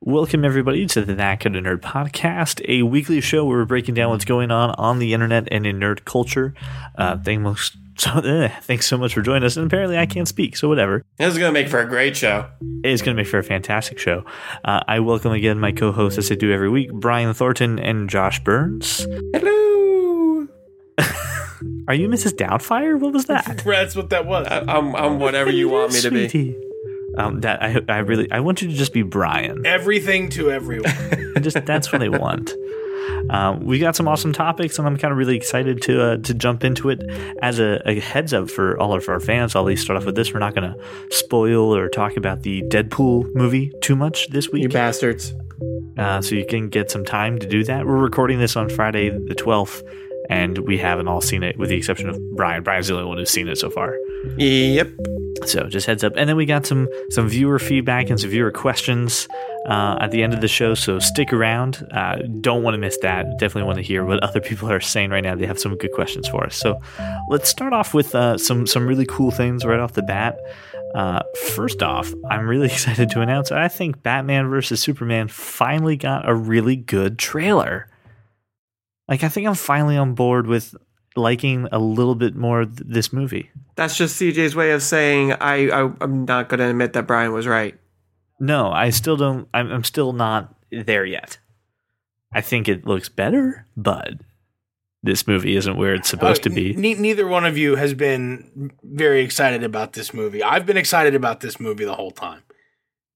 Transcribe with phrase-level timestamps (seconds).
[0.00, 3.94] Welcome, everybody, to the That Kind of Nerd podcast, a weekly show where we're breaking
[3.94, 6.54] down what's going on on the internet and in nerd culture.
[6.96, 9.56] Uh, thanks, so, uh, thanks so much for joining us.
[9.56, 11.04] And apparently, I can't speak, so whatever.
[11.18, 12.48] This is going to make for a great show.
[12.84, 14.24] It's going to make for a fantastic show.
[14.64, 18.08] Uh, I welcome again my co hosts, as I do every week, Brian Thornton and
[18.08, 19.04] Josh Burns.
[19.34, 20.46] Hello.
[21.88, 22.34] Are you Mrs.
[22.34, 23.00] Doubtfire?
[23.00, 23.62] What was that?
[23.64, 24.46] That's what that was.
[24.46, 26.67] I, I'm, I'm whatever you want me to be.
[27.18, 29.66] Um, that I, I really, I want you to just be Brian.
[29.66, 30.92] Everything to everyone.
[31.40, 32.54] just that's what they want.
[33.30, 36.34] Um, we got some awesome topics, and I'm kind of really excited to uh, to
[36.34, 37.02] jump into it.
[37.42, 40.06] As a, a, heads up for all of our fans, I'll at least start off
[40.06, 40.78] with this: we're not going to
[41.10, 44.62] spoil or talk about the Deadpool movie too much this week.
[44.62, 45.34] You bastards!
[45.96, 47.86] Uh, so you can get some time to do that.
[47.86, 49.82] We're recording this on Friday the 12th,
[50.30, 52.62] and we haven't all seen it, with the exception of Brian.
[52.62, 53.96] Brian's the only one who's seen it so far.
[54.36, 54.90] Yep.
[55.46, 58.50] So just heads up, and then we got some some viewer feedback and some viewer
[58.50, 59.28] questions
[59.66, 60.74] uh, at the end of the show.
[60.74, 61.86] So stick around.
[61.92, 63.26] Uh, don't want to miss that.
[63.38, 65.34] Definitely want to hear what other people are saying right now.
[65.34, 66.56] They have some good questions for us.
[66.56, 66.80] So
[67.28, 70.38] let's start off with uh, some some really cool things right off the bat.
[70.94, 71.20] Uh,
[71.54, 76.34] first off, I'm really excited to announce I think Batman vs Superman finally got a
[76.34, 77.88] really good trailer.
[79.08, 80.74] Like I think I'm finally on board with
[81.18, 83.50] liking a little bit more th- this movie.
[83.76, 87.32] That's just CJ's way of saying I, I I'm not going to admit that Brian
[87.32, 87.78] was right.
[88.40, 89.48] No, I still don't.
[89.52, 91.38] I'm, I'm still not there yet.
[92.32, 94.14] I think it looks better, but
[95.02, 96.74] this movie isn't where it's supposed Uh, to be.
[96.74, 100.42] ne- neither one of you has been very excited about this movie.
[100.42, 102.42] I've been excited about this movie the whole time.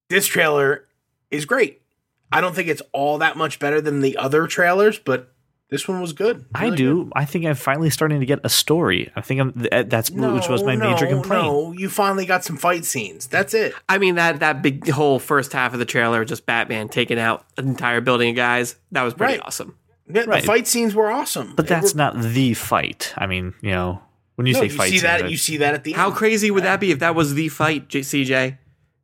[0.08, 0.86] This trailer
[1.30, 1.83] is great.
[2.30, 5.31] I don't think it's all that much better than the other trailers, but
[5.73, 6.45] this one was good.
[6.55, 7.05] I do.
[7.05, 7.12] good.
[7.17, 9.11] I think I'm finally starting to get a story.
[9.17, 9.53] I think I'm.
[9.55, 11.42] th- eh, That's which was my No, major complaint.
[11.42, 13.27] No, you finally got some fight scenes.
[13.27, 13.75] That's it.
[13.89, 17.45] I mean that that big whole first half of the trailer, just Batman taking out
[17.56, 18.77] an entire building of guys.
[18.92, 19.42] That was pretty Right.
[19.45, 19.77] awesome.
[20.12, 20.42] Yeah, Right.
[20.42, 21.55] The fight scenes were awesome.
[21.56, 23.12] But They that's were- not the fight.
[23.17, 24.01] I mean, you know,
[24.36, 25.30] when you no, say you fight, see that.
[25.30, 26.17] You see that at the How end.
[26.17, 28.58] crazy would that be if that was the fight, CJ?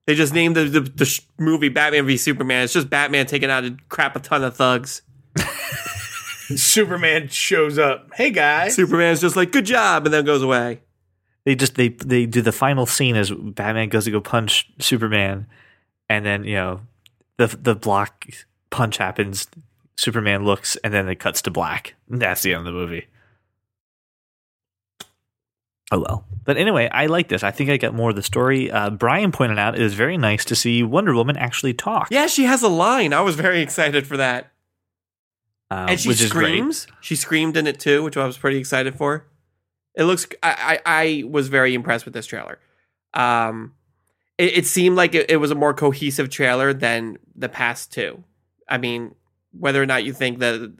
[0.06, 2.64] They just named the, the, the sh- movie Batman v Superman.
[2.64, 5.02] It's just Batman taking out a crap a ton of thugs.
[6.56, 8.10] Superman shows up.
[8.14, 8.74] Hey guys.
[8.74, 10.80] Superman's just like, good job, and then goes away.
[11.44, 15.46] they just they they do the final scene as Batman goes to go punch Superman,
[16.08, 16.80] and then you know
[17.36, 18.26] the the block
[18.70, 19.48] punch happens.
[19.96, 21.94] Superman looks, and then it cuts to black.
[22.08, 23.06] That's the end of the movie.
[25.90, 26.24] Oh well.
[26.44, 27.42] But anyway, I like this.
[27.42, 28.70] I think I got more of the story.
[28.70, 32.08] Uh, Brian pointed out it is very nice to see Wonder Woman actually talk.
[32.10, 33.12] Yeah, she has a line.
[33.12, 34.52] I was very excited for that.
[35.70, 36.48] Um, and she which is great.
[36.48, 36.86] screams.
[37.00, 39.26] She screamed in it too, which I was pretty excited for.
[39.94, 40.26] It looks.
[40.42, 42.58] I I, I was very impressed with this trailer.
[43.14, 43.74] Um,
[44.38, 48.24] it, it seemed like it, it was a more cohesive trailer than the past two.
[48.68, 49.14] I mean,
[49.52, 50.72] whether or not you think that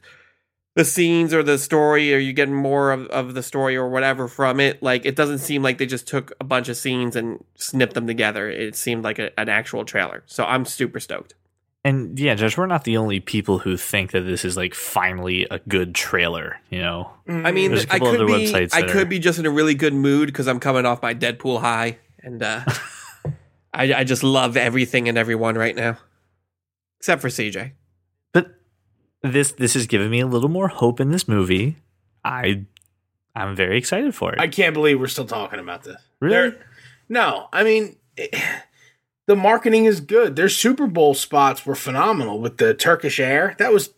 [0.74, 4.28] the scenes or the story, or you getting more of, of the story or whatever
[4.28, 7.44] from it, like it doesn't seem like they just took a bunch of scenes and
[7.56, 8.48] snipped them together.
[8.48, 10.22] It seemed like a, an actual trailer.
[10.26, 11.34] So I'm super stoked.
[11.84, 15.46] And yeah, Josh, we're not the only people who think that this is like finally
[15.50, 16.60] a good trailer.
[16.70, 19.06] You know, I mean, There's a I couple could other be, websites I could are-
[19.06, 22.42] be just in a really good mood because I'm coming off my Deadpool high, and
[22.42, 22.64] uh,
[23.72, 25.98] I, I just love everything and everyone right now,
[26.98, 27.72] except for CJ.
[28.32, 28.54] but
[29.22, 31.76] this this is giving me a little more hope in this movie.
[32.24, 32.64] I
[33.36, 34.40] I'm very excited for it.
[34.40, 35.96] I can't believe we're still talking about this.
[36.20, 36.50] Really?
[36.50, 36.66] There-
[37.08, 38.34] no, I mean, it-
[39.28, 40.36] the marketing is good.
[40.36, 43.54] Their Super Bowl spots were phenomenal with the Turkish Air.
[43.58, 43.90] That was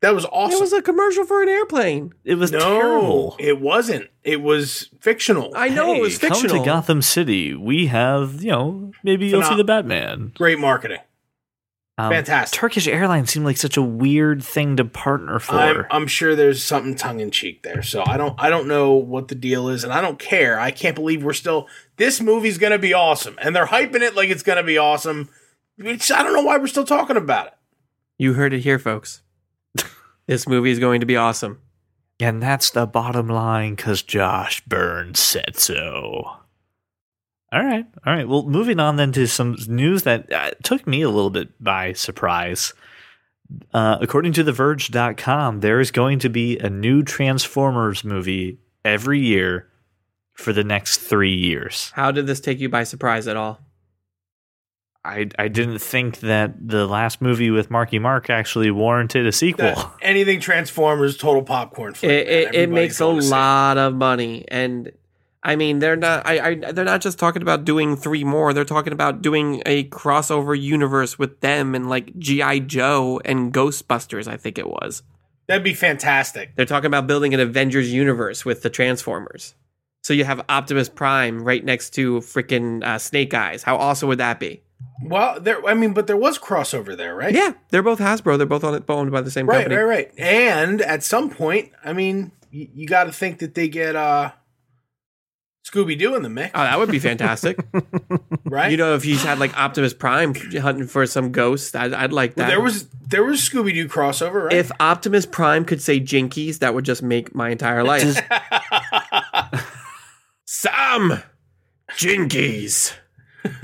[0.00, 0.58] that was awesome.
[0.58, 2.12] It was a commercial for an airplane.
[2.24, 3.36] it was no, terrible.
[3.38, 4.10] it wasn't.
[4.24, 5.52] It was fictional.
[5.54, 6.34] I know Hey, it was fictional.
[6.34, 6.64] Come fictional.
[6.64, 7.54] to Gotham City.
[7.54, 10.32] We have, you know, maybe you'll see the Batman.
[10.34, 10.98] Great marketing.
[11.98, 12.58] Um, Fantastic.
[12.58, 15.54] Turkish Airlines seemed like such a weird thing to partner for.
[15.54, 17.82] I'm, I'm sure there's something tongue in cheek there.
[17.82, 20.58] So I don't I don't know what the deal is, and I don't care.
[20.58, 21.68] I can't believe we're still.
[21.96, 25.28] This movie's gonna be awesome, and they're hyping it like it's gonna be awesome.
[25.78, 27.52] It's, I don't know why we're still talking about it.
[28.18, 29.22] You heard it here, folks.
[30.26, 31.60] this movie is going to be awesome.
[32.20, 36.36] and that's the bottom line because Josh Burns said so.
[37.52, 37.84] All right.
[38.06, 38.26] All right.
[38.26, 41.92] Well, moving on then to some news that uh, took me a little bit by
[41.92, 42.72] surprise.
[43.74, 49.68] Uh, according to TheVerge.com, there is going to be a new Transformers movie every year
[50.32, 51.92] for the next three years.
[51.94, 53.60] How did this take you by surprise at all?
[55.04, 59.66] I, I didn't think that the last movie with Marky Mark actually warranted a sequel.
[59.74, 61.92] That- anything Transformers, total popcorn.
[61.94, 63.24] flick, It, it, it makes a going it.
[63.24, 64.92] lot of money, and
[65.44, 66.26] I mean, they're not.
[66.26, 66.72] I, I.
[66.72, 68.52] They're not just talking about doing three more.
[68.52, 74.28] They're talking about doing a crossover universe with them and like GI Joe and Ghostbusters.
[74.28, 75.02] I think it was.
[75.48, 76.54] That'd be fantastic.
[76.54, 79.54] They're talking about building an Avengers universe with the Transformers.
[80.04, 83.64] So you have Optimus Prime right next to freaking uh, Snake Eyes.
[83.64, 84.62] How awesome would that be?
[85.04, 85.64] Well, there.
[85.66, 87.34] I mean, but there was crossover there, right?
[87.34, 88.36] Yeah, they're both Hasbro.
[88.38, 89.76] They're both on, it, owned by the same Right, company.
[89.76, 90.12] right, right.
[90.18, 94.32] And at some point, I mean, you, you got to think that they get uh
[95.64, 97.56] Scooby Doo in the mix, Oh, that would be fantastic.
[98.44, 98.70] right?
[98.70, 102.34] you know, if he's had like Optimus Prime hunting for some ghosts, I'd, I'd like
[102.34, 102.48] that.
[102.48, 104.56] there was there was Scooby Doo crossover, right?
[104.56, 108.02] if Optimus Prime could say Jinkies, that would just make my entire life.
[110.44, 111.22] Sam
[111.92, 112.94] Jinkies.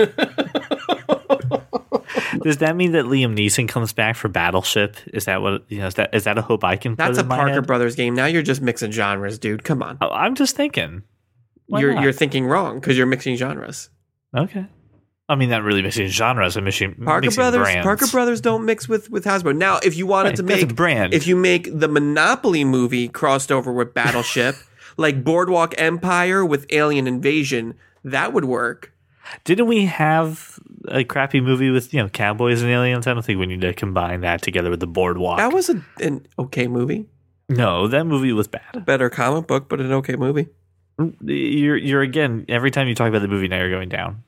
[2.42, 4.96] Does that mean that Liam Neeson comes back for Battleship?
[5.12, 5.86] Is that what you know?
[5.88, 6.94] Is that is that a hope I can?
[6.94, 7.66] That's put a in my Parker head?
[7.66, 8.14] Brothers game.
[8.14, 9.64] Now you're just mixing genres, dude.
[9.64, 9.98] Come on.
[10.00, 11.02] Oh, I'm just thinking.
[11.68, 12.02] Why you're not?
[12.02, 13.88] you're thinking wrong because you're mixing genres.
[14.36, 14.66] okay.
[15.30, 16.56] I mean, not really mixing genres.
[16.56, 17.60] I'm mixing Parker mixing Brothers.
[17.60, 17.84] brands.
[17.84, 19.54] Parker Brothers don't mix with with Hasbro.
[19.54, 21.12] Now, if you wanted Right, to that's a make brand.
[21.12, 24.56] if you make the Monopoly movie crossed over with Battleship,
[24.96, 27.74] like Boardwalk Empire with Alien Invasion,
[28.04, 28.94] that would work.
[29.44, 33.06] Didn't we have a crappy movie with you know cowboys and aliens?
[33.06, 35.36] I don't think we need to combine that together with the boardwalk.
[35.36, 37.04] That was a, an okay movie.
[37.50, 38.86] no, that movie was bad.
[38.86, 40.48] Better comic book, but an okay movie.
[41.22, 44.22] You're you're again every time you talk about the movie now you're going down.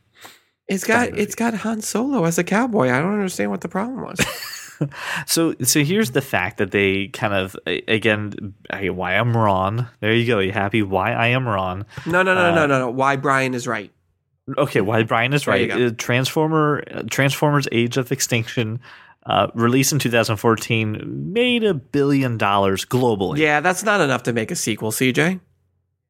[0.69, 2.91] It's got it's got Han Solo as a cowboy.
[2.91, 4.21] I don't understand what the problem was.
[5.27, 9.87] So so here's the fact that they kind of again why I'm wrong.
[10.01, 10.39] There you go.
[10.39, 10.83] You happy?
[10.83, 11.85] Why I am wrong.
[12.07, 12.91] No, no, no, Uh, no, no, no.
[12.91, 13.93] Why Brian is right.
[14.57, 15.71] Okay, why Brian is There right.
[15.71, 18.81] Uh, Transformer uh, Transformers Age of Extinction
[19.27, 23.37] uh, released in 2014 made a billion dollars globally.
[23.37, 25.41] Yeah, that's not enough to make a sequel, CJ.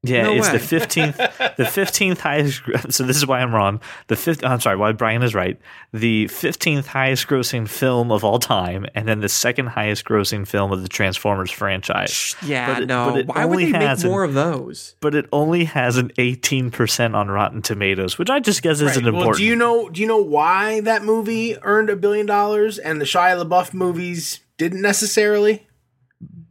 [0.03, 0.53] Yeah, No it's way.
[0.55, 1.17] the fifteenth,
[1.59, 2.63] the fifteenth highest.
[2.89, 3.83] So this is why I'm wrong.
[4.07, 4.43] The fifth.
[4.43, 4.77] Oh, I'm sorry.
[4.79, 5.61] Why Brian is right.
[5.93, 10.73] The fifteenth highest grossing film of all time, and then the second highest grossing film
[10.73, 12.35] of the Transformers franchise.
[12.43, 13.11] Yeah, But it- no.
[13.11, 14.97] but it Why would only they make has an- more of those?
[15.01, 18.87] But it only has an 18 percent on Rotten Tomatoes, which I just guess isn't
[18.87, 18.97] Right.
[18.97, 19.27] important.
[19.27, 19.91] Well, do you know?
[19.91, 24.41] Do you know why that movie earned a billion dollars and the Shia LaBeouf movies
[24.57, 25.67] didn't necessarily?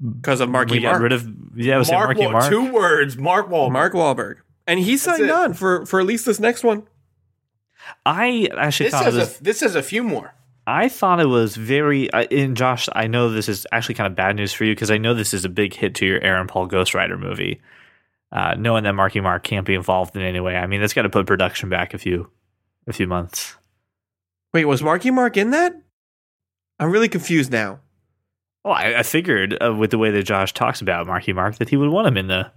[0.02, 1.02] Because of Marky we got Mark.
[1.04, 2.50] rid of yeah, was Mark, Marky Wahl- Mark?
[2.50, 3.18] two words.
[3.18, 3.72] Mark Wahlberg.
[3.72, 4.36] Mark Wahlberg.
[4.66, 5.32] And he signed it.
[5.32, 6.84] on for, for at least this next one.
[8.06, 9.40] I actually This thought it was.
[9.40, 10.34] a this has a few more.
[10.68, 12.12] I thought it was very.
[12.12, 14.92] Uh, in Josh, I know this is actually kind of bad news for you because
[14.92, 17.62] I know this is a big hit to your Aaron Paul Ghost Rider movie.
[18.32, 21.02] Uh, knowing that Marky Mark can't be involved in any way, I mean that's got
[21.02, 22.30] to put production back a few,
[22.86, 23.56] a few months.
[24.54, 25.74] Wait, was Marky Mark in that?
[26.80, 27.80] I'm really confused now.
[28.64, 31.70] Well, I, I figured uh, with the way that Josh talks about Marky Mark that
[31.70, 32.52] he would want him in the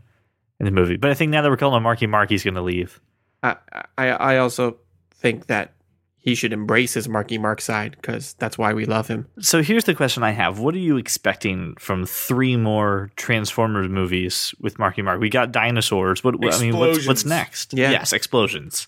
[0.58, 0.96] in the movie.
[0.96, 3.00] But I think now that we're calling him Marky Mark, he's going to leave.
[3.42, 3.56] I,
[3.98, 4.78] I, I also
[5.14, 5.74] think that
[6.18, 9.26] he should embrace his Marky Mark side because that's why we love him.
[9.40, 14.54] So here's the question I have: What are you expecting from three more Transformers movies
[14.60, 15.20] with Marky Mark?
[15.20, 16.22] We got dinosaurs.
[16.22, 17.74] What I mean, what's, what's next?
[17.74, 17.90] Yeah.
[17.90, 18.86] Yes, explosions.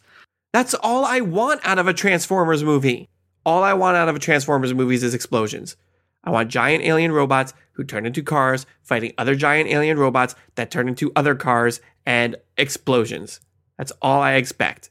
[0.53, 3.09] That's all I want out of a Transformers movie.
[3.45, 5.77] All I want out of a Transformers movies is explosions.
[6.25, 10.71] I want giant alien robots who turn into cars fighting other giant alien robots that
[10.71, 13.41] turn into other cars and explosions.
[13.79, 14.91] That's all I expect.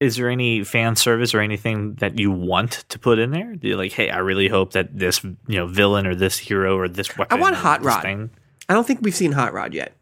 [0.00, 3.54] Is there any fan service or anything that you want to put in there?
[3.54, 6.76] Do you like, hey, I really hope that this you know villain or this hero
[6.76, 7.38] or this weapon.
[7.38, 8.02] I want Hot Rod.
[8.02, 8.30] Thing.
[8.68, 9.92] I don't think we've seen Hot Rod yet.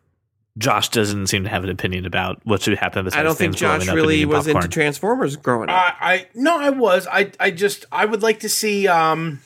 [0.59, 3.05] Josh doesn't seem to have an opinion about what should happen.
[3.05, 4.69] Besides I don't think things blowing Josh up and really eating was into.
[4.69, 5.77] Transformers growing up.
[6.01, 7.07] I, I no, I was.
[7.07, 8.89] I I just I would like to see.
[8.89, 9.41] Um,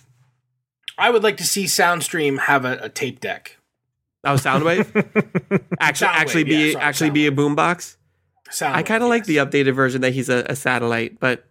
[0.99, 3.59] I would like to see Soundstream have a, a tape deck.
[4.25, 4.87] oh, Soundwave.
[5.81, 7.97] actually, Soundwave, actually be yeah, sorry, actually be a boombox.
[8.51, 11.45] Sound I kind of like the updated version that he's a, a satellite, but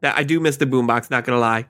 [0.00, 1.10] that I do miss the boombox.
[1.10, 1.66] Not gonna lie,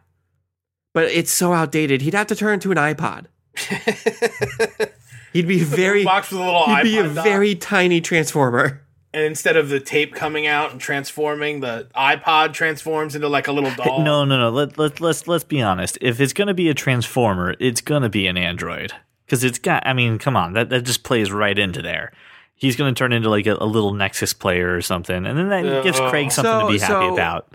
[0.93, 2.03] but it's so outdated.
[2.03, 3.27] He'd have to turn into an iPod.
[5.33, 6.05] He'd be very.
[6.05, 7.25] box with a little He'd be a iPod dock.
[7.25, 8.84] very tiny transformer.
[9.15, 13.53] And instead of the tape coming out and transforming, the iPod transforms into like a
[13.53, 14.03] little doll.
[14.03, 14.51] No, no, no.
[14.51, 15.97] Let let let's let's be honest.
[16.01, 18.93] If it's gonna be a transformer, it's gonna be an android
[19.25, 19.87] because it's got.
[19.87, 22.13] I mean, come on, that that just plays right into there.
[22.57, 25.83] He's gonna turn into like a, a little Nexus player or something, and then that
[25.85, 27.49] gives Uh, Craig something to be happy so- about.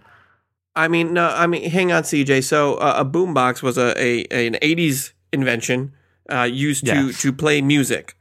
[0.75, 2.43] I mean, no, I mean, hang on, CJ.
[2.43, 5.93] So uh, a boombox was a, a an '80s invention
[6.31, 8.15] uh, used to to play music.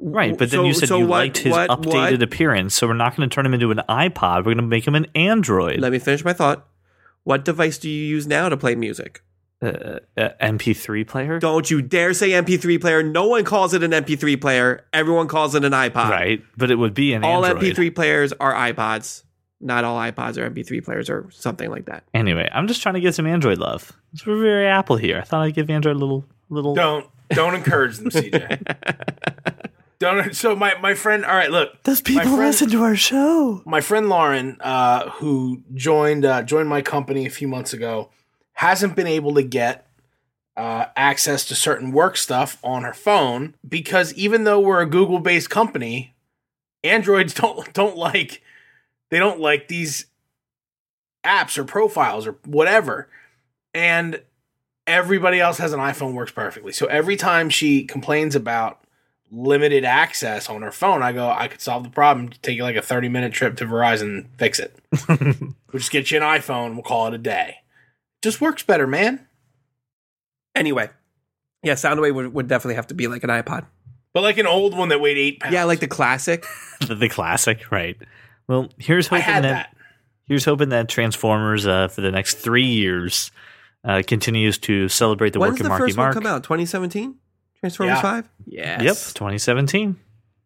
[0.00, 2.74] Right, but then So- you said so you what- liked his what- updated what- appearance,
[2.74, 4.38] so we're not going to turn him into an iPod.
[4.38, 5.80] We're going to make him an Android.
[5.80, 6.66] Let me finish my thought.
[7.24, 9.22] What device do you use now to play music?
[9.60, 13.02] Uh, uh, MP3 player, Don't you dare say MP3 player.
[13.02, 14.86] No one calls it an MP3 player.
[14.92, 16.10] Everyone calls it an iPod.
[16.10, 16.44] right?
[16.56, 17.64] But it would be an All Android.
[17.74, 19.24] MP3 players are iPods.
[19.60, 22.04] Not all iPods are MP3 players or something like that.
[22.14, 23.92] Anyway, I'm just trying to get some Android love.
[24.24, 25.18] We're very Apple here.
[25.18, 26.76] I thought I'd give Android a little little.
[26.76, 28.62] Don't don't encourage them, CJ.
[30.00, 30.34] don't.
[30.34, 31.24] So my my friend.
[31.24, 31.82] All right, look.
[31.82, 33.62] Does My people friend- listen to our show?
[33.66, 38.10] my friend Lauren, uh, who joined uh, joined my company a few months ago,
[38.54, 39.86] hasn't been able to get
[40.56, 45.18] uh, access to certain work stuff on her phone because even though we're a Google
[45.20, 46.14] based company,
[46.84, 48.42] Androids don't don't like
[49.10, 50.06] they don't like these
[51.24, 53.08] apps or profiles or whatever,
[53.74, 54.22] and
[54.86, 56.72] everybody else has an iPhone works perfectly.
[56.72, 58.80] So every time she complains about
[59.30, 62.30] limited access on her phone, I go, I could solve the problem.
[62.42, 64.76] Take you like a 30 minute trip to Verizon, and fix it.
[65.08, 66.74] we'll just get you an iPhone.
[66.74, 67.56] We'll call it a day.
[68.22, 69.26] Just works better, man.
[70.54, 70.90] Anyway,
[71.62, 73.66] yeah, Soundwave would, would definitely have to be like an iPod.
[74.12, 75.52] But like an old one that weighed eight pounds.
[75.52, 76.44] Yeah, like the classic.
[76.86, 77.96] the, the classic, right?
[78.48, 79.76] Well, here's I hoping had that, that.
[80.26, 83.30] here's hoping that Transformers uh, for the next three years
[83.84, 86.14] uh, continues to celebrate the When's work of the Marky first Mark.
[86.14, 86.42] one come out?
[86.42, 87.16] 2017?
[87.60, 88.02] Transformers Yeah.
[88.02, 88.28] 5?
[88.46, 88.82] Yes.
[88.82, 89.96] Yep, 2017.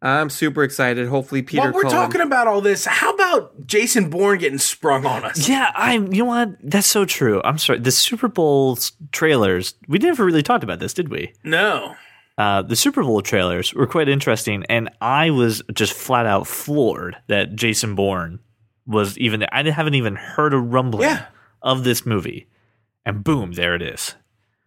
[0.01, 1.07] I'm super excited.
[1.07, 5.05] Hopefully, Peter While we're Cullen- talking about all this, how about Jason Bourne getting sprung
[5.05, 5.47] on us?
[5.47, 6.11] Yeah, I'm.
[6.11, 6.49] You know what?
[6.61, 7.41] That's so true.
[7.45, 7.79] I'm sorry.
[7.79, 8.77] The Super Bowl
[9.13, 9.75] trailers.
[9.87, 11.31] We never really talked about this, did we?
[11.45, 11.95] No.
[12.37, 17.15] Uh, the Super Bowl trailers were quite interesting, and I was just flat out floored
[17.27, 18.39] that Jason Bourne
[18.85, 19.49] was even there.
[19.53, 21.27] I haven't even heard a rumbling Yeah.
[21.61, 22.47] of this movie,
[23.05, 24.15] and boom, there it is.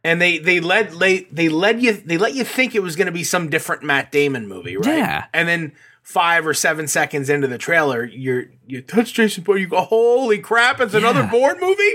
[0.07, 3.07] And they they led they, they led you they let you think it was going
[3.07, 4.99] to be some different Matt Damon movie, right?
[4.99, 5.25] Yeah.
[5.35, 5.73] And then
[6.03, 10.39] five or seven seconds into the trailer, you're you touch Jason Bourne, you go, holy
[10.39, 11.31] crap, it's another Yeah.
[11.31, 11.95] Bourne movie.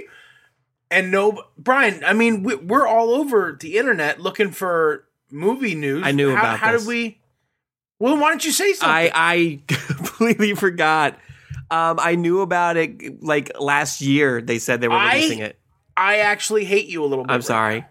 [0.90, 6.04] And no, Brian, I mean, we, we're all over the internet looking for movie news.
[6.06, 6.82] I knew how, about How this.
[6.82, 7.22] did we?
[8.00, 8.90] Well, why don't you say something?
[8.94, 11.18] I I completely forgot.
[11.70, 14.42] Um, I knew about it like last year.
[14.42, 15.58] They said they were I- releasing it.
[15.96, 17.32] I actually hate you a little bit.
[17.32, 17.86] I'm right sorry.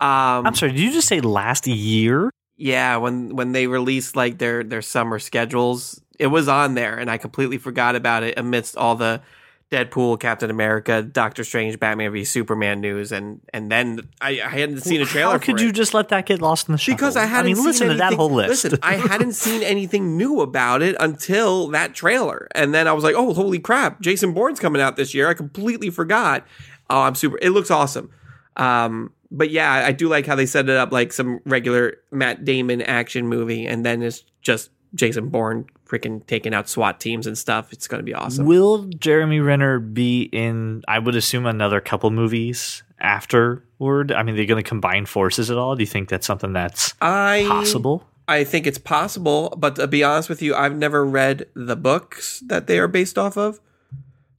[0.00, 0.72] Um, I'm sorry.
[0.72, 2.30] Did you just say last year?
[2.56, 7.10] yeah, when when they released like their their summer schedules, it was on there, and
[7.10, 9.22] I completely forgot about it amidst all the
[9.70, 14.82] Deadpool, Captain America, Doctor Strange, Batman v Superman news, and and then I, I hadn't
[14.82, 15.32] seen a trailer.
[15.32, 15.74] How could for you it.
[15.74, 16.96] just let that get lost in the shuffle?
[16.96, 18.64] Because I hadn't mean, seen listen to that whole list.
[18.64, 22.46] Listen, I hadn't seen anything new about it until that trailer.
[22.54, 25.28] And then I was like, oh, holy crap, Jason Bourne's coming out this year.
[25.28, 26.46] I completely forgot.
[26.88, 27.38] Oh, I'm super.
[27.42, 28.10] It looks awesome.
[28.56, 32.44] Um, but yeah, I do like how they set it up like some regular Matt
[32.44, 37.36] Damon action movie, and then it's just Jason Bourne freaking taking out SWAT teams and
[37.36, 37.72] stuff.
[37.72, 38.46] It's going to be awesome.
[38.46, 40.82] Will Jeremy Renner be in?
[40.88, 44.12] I would assume another couple movies afterward.
[44.12, 45.74] I mean, they're going to combine forces at all.
[45.76, 48.06] Do you think that's something that's I possible?
[48.26, 52.42] I think it's possible, but to be honest with you, I've never read the books
[52.46, 53.60] that they are based off of,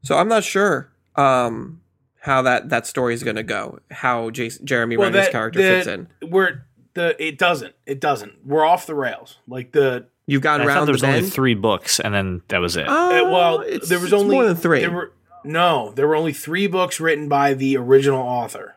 [0.01, 1.81] so I'm not sure um,
[2.25, 3.79] how that that story is going to go.
[3.91, 6.07] How Jason, Jeremy Well, Renner's that- character the- fits in.
[6.29, 6.65] We're
[6.95, 8.45] the it doesn't it doesn't.
[8.45, 9.37] We're off the rails.
[9.47, 11.31] Like the You've gone I around there the only bend.
[11.33, 12.87] three books, and then that was it.
[12.87, 14.79] Uh, Uh, well, it's- there was it's only more than three.
[14.79, 15.11] There were
[15.43, 18.75] no, there were only three books written by the original author.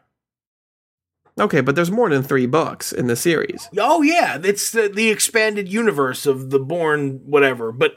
[1.41, 3.69] okay, but there's more than three books in the series.
[3.79, 7.73] Oh yeah, it's the, the expanded universe of the Bourne whatever.
[7.73, 7.93] But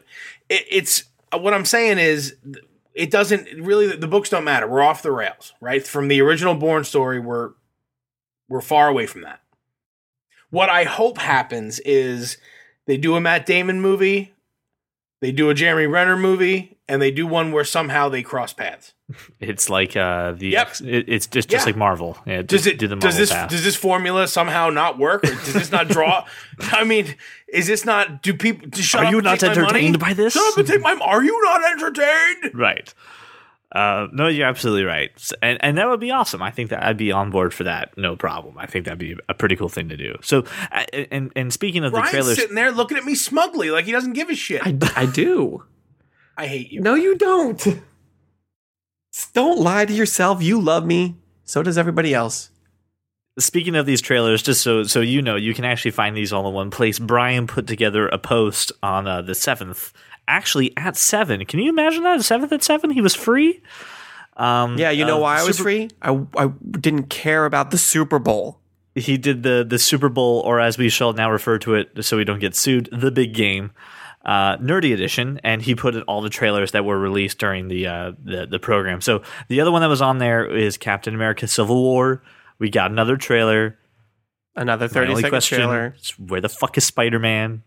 [0.48, 1.04] it, it's
[1.38, 2.36] what I'm saying is
[2.94, 3.96] it doesn't really.
[3.96, 4.68] The books don't matter.
[4.68, 5.86] We're off the rails, right?
[5.86, 7.52] From the original Bourne story, we're
[8.50, 9.42] we're far away from that.
[10.50, 12.38] What I hope happens is
[12.86, 14.34] they do a Matt Damon movie,
[15.22, 18.94] they do a Jeremy Renner movie, and they do one where somehow they cross paths.
[19.40, 20.82] It's like uh, the Yep.
[20.82, 21.70] it, it's just just Yeah.
[21.70, 22.18] like Marvel.
[22.26, 23.50] Yeah, Does it do the does this path.
[23.50, 25.24] does this formula somehow not work?
[25.26, 26.26] Or does this not draw?
[26.72, 27.16] I mean,
[27.48, 28.22] is this not?
[28.24, 28.70] Do people?
[28.98, 30.34] Are you not entertained by this?
[30.34, 30.98] Shut up and take my.
[31.02, 32.52] Are you not entertained?
[32.54, 32.94] right?
[33.72, 35.12] Uh, no, you're absolutely right,
[35.42, 36.42] and and that would be awesome.
[36.42, 38.58] I think that I'd be on board for that, no problem.
[38.58, 40.16] I think that'd be a pretty cool thing to do.
[40.22, 43.72] So, uh, and and speaking of the Brian's trailers, sitting there looking at me smugly,
[43.72, 44.62] like he doesn't give a shit.
[44.66, 45.64] I, I do.
[46.38, 46.82] I hate you.
[46.82, 47.66] No, you don't.
[49.34, 50.42] Don't lie to yourself.
[50.42, 51.16] You love me.
[51.44, 52.50] So does everybody else.
[53.40, 56.48] speaking of these trailers, just so so you know, you can actually find these all
[56.48, 57.00] in one place.
[57.00, 59.94] Brian put together a post on uh, the seventh,
[60.28, 61.46] actually at seven.
[61.46, 62.24] Can you imagine that?
[62.24, 63.62] Seventh at seven, he was free.
[64.38, 65.90] Um, Yeah, you know uh, why I was Super- free?
[66.02, 66.48] I, I
[66.80, 68.60] didn't care about the Super Bowl.
[68.96, 72.18] he did the the Super Bowl, or as we shall now refer to it, so
[72.18, 73.72] we don't get sued, the big game,
[74.26, 77.88] uh, nerdy edition, and he put in all the trailers that were released during the
[77.88, 79.00] uh, the the program.
[79.02, 82.22] So the other one that was on there is Captain America: Civil War,
[82.60, 83.78] We got another trailer.
[84.56, 85.96] Another My 30 only second question trailer.
[86.18, 87.64] where the fuck is Spider Man?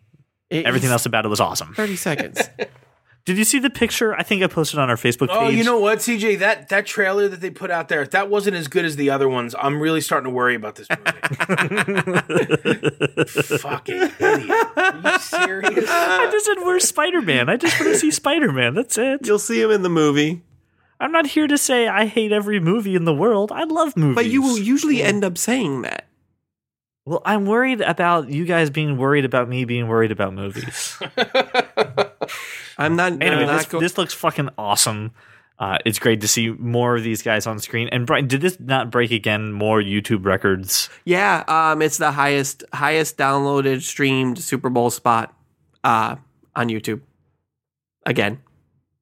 [0.50, 1.72] It- Everything else about it was awesome.
[1.74, 2.50] 30 seconds.
[3.24, 4.14] Did you see the picture?
[4.14, 5.36] I think I posted on our Facebook page.
[5.40, 6.40] Oh, you know what, CJ?
[6.40, 9.08] That that trailer that they put out there, if that wasn't as good as the
[9.08, 11.00] other ones, I'm really starting to worry about this movie.
[13.58, 14.66] Fucking idiot.
[14.76, 15.86] Are you serious?
[15.88, 18.74] I just said, "Where's Spider Man?" I just want to see Spider Man.
[18.74, 19.26] That's it.
[19.26, 20.42] You'll see him in the movie.
[21.00, 23.52] I'm not here to say I hate every movie in the world.
[23.52, 24.16] I love movies.
[24.16, 26.08] But you will usually end up saying that.
[27.06, 30.98] Well, I'm worried about you guys being worried about me being worried about movies.
[32.78, 33.12] I'm not.
[33.12, 35.12] Anyway, I'm not this, go- this looks fucking awesome.
[35.58, 37.88] Uh, it's great to see more of these guys on screen.
[37.92, 40.88] And Brian, did this not break again more YouTube records?
[41.04, 45.32] yeah, um, it's the highest highest downloaded streamed Super Bowl spot
[45.84, 46.16] uh,
[46.56, 47.02] on YouTube.
[48.06, 48.42] Again,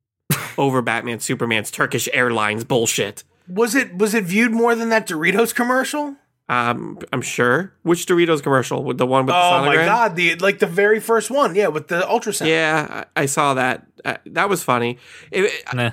[0.58, 3.24] over Batman, Superman's Turkish Airlines bullshit.
[3.48, 6.16] Was it was it viewed more than that Doritos commercial?
[6.52, 7.72] Um, I'm sure.
[7.82, 8.84] Which Doritos commercial?
[8.84, 11.68] With the one with the Oh my god, the like the very first one, yeah,
[11.68, 12.48] with the ultrasound.
[12.48, 13.86] Yeah, I I saw that.
[14.04, 14.98] Uh, that was funny.
[15.30, 15.90] It- it- Nah.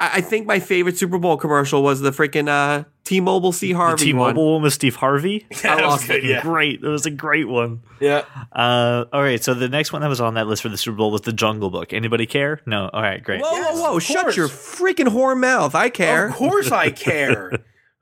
[0.00, 4.04] I I think my favorite Super Bowl commercial was the freaking uh, T-Mobile C Harvey
[4.06, 5.44] T-Mobile one with Steve Harvey.
[5.62, 6.22] that was lost good.
[6.22, 6.24] it.
[6.24, 6.82] Yeah, Great.
[6.84, 7.80] It was a great one.
[7.98, 8.22] yeah.
[8.52, 9.42] Uh, all right.
[9.42, 11.32] So the next one that was on that list for the Super Bowl was the
[11.32, 11.92] Jungle Book.
[11.92, 12.60] Anybody care?
[12.64, 12.88] No.
[12.92, 13.20] All right.
[13.22, 13.40] Great.
[13.42, 13.98] Whoa, Yes, whoa, whoa!
[13.98, 15.74] Shut your freaking whore mouth!
[15.74, 16.28] I care.
[16.28, 17.58] Of course, I care.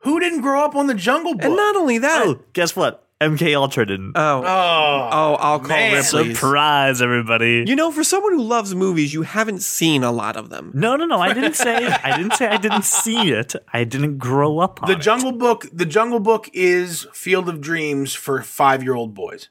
[0.06, 1.44] Who didn't grow up on the Jungle Book?
[1.44, 2.26] And not only that.
[2.26, 3.02] Oh, guess what?
[3.20, 4.12] MK Ultra didn't.
[4.14, 5.94] oh, oh, oh, I'll call man.
[5.94, 6.36] Ripley's.
[6.38, 7.64] Surprise, everybody.
[7.66, 10.70] You know, for someone who loves movies, you haven't seen a lot of them.
[10.74, 11.18] no, no, no.
[11.18, 11.86] I didn't say.
[11.86, 13.54] I didn't say I didn't see it.
[13.72, 15.00] I didn't grow up on the it.
[15.00, 15.66] Jungle Book.
[15.72, 19.48] The Jungle Book is Field of Dreams for five-year-old boys.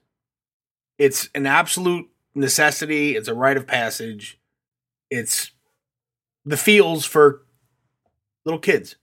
[0.97, 3.15] It's an absolute necessity.
[3.15, 4.39] It's a rite of passage.
[5.09, 5.51] It's
[6.45, 7.41] the feels for
[8.45, 8.95] little kids.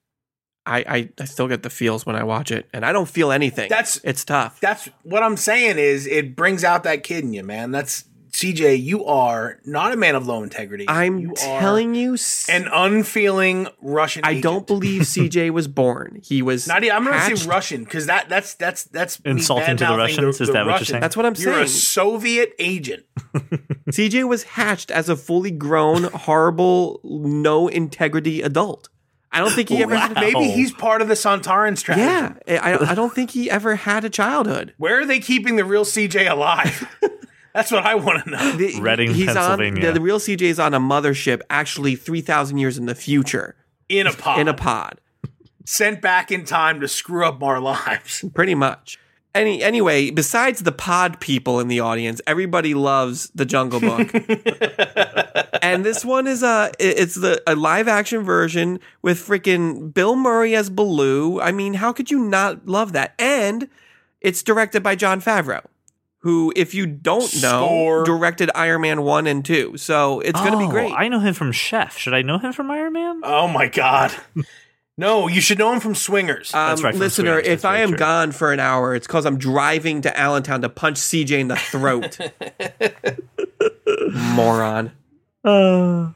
[0.64, 3.32] I, I, I still get the feels when I watch it, and I don't feel
[3.32, 3.68] anything.
[3.68, 4.60] That's- it's tough.
[4.60, 5.78] That's what I'm saying.
[5.78, 7.70] Is it brings out that kid in you, man?
[7.72, 8.82] That's CJ.
[8.82, 10.86] You are not a man of low integrity.
[10.88, 12.16] I'm You are telling you,
[12.48, 14.24] an unfeeling Russian.
[14.24, 14.42] I agent.
[14.44, 16.20] don't believe CJ was born.
[16.24, 16.82] He was Not.
[16.82, 20.40] I'm going to say Russian because that that's that's that's Insulting to the bad-mouthing Russians?
[20.40, 21.00] Is that what you're saying?
[21.02, 21.64] That's what I'm You're saying.
[21.64, 23.04] a Soviet agent.
[23.90, 28.88] CJ was hatched as a fully grown, horrible, no integrity adult.
[29.32, 29.94] I don't think he ever.
[29.94, 30.12] Wow.
[30.16, 32.04] Maybe he's part of the Sontaran strategy.
[32.46, 34.74] Yeah, I, I don't think he ever had a childhood.
[34.76, 36.86] Where are they keeping the real CJ alive?
[37.54, 38.52] That's what I want to know.
[38.52, 39.80] The- Reading, he's Pennsylvania.
[39.82, 42.94] On, the, the real CJ is on a mothership, actually three thousand years in the
[42.94, 43.56] future,
[43.88, 44.38] In a pod.
[44.40, 45.00] in a pod,
[45.64, 48.24] sent back in time to screw up our lives.
[48.34, 48.98] pretty much.
[49.34, 54.12] Any anyway, besides the pod people in the audience, everybody loves the Jungle Book.
[55.62, 60.54] and this one is a it's the a live action version with freaking Bill Murray
[60.54, 61.40] as Baloo.
[61.40, 63.14] I mean, how could you not love that?
[63.18, 63.68] And
[64.20, 65.62] it's directed by Jon Favreau,
[66.18, 68.04] who, if you don't know, Score.
[68.04, 69.76] directed Iron Man one and two.
[69.76, 70.92] So it's going to be Oh, great.
[70.94, 71.96] I know him from Chef.
[71.96, 73.20] Should I know him from Iron Man?
[73.24, 74.12] Oh my god.
[74.98, 76.52] No, you should know him from Swingers.
[76.52, 77.40] Um, That's right, from listener.
[77.40, 77.98] Swingers, if that's I very am true.
[77.98, 81.56] gone for an hour, it's because I'm driving to Allentown to punch CJ in the
[81.56, 82.18] throat.
[84.34, 84.92] Moron.
[85.44, 86.10] Uh,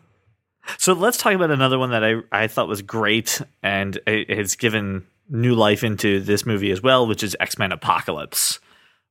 [0.79, 4.55] so let's talk about another one that I, I thought was great and it has
[4.57, 8.61] given new life into this movie as well, which is X Men Apocalypse.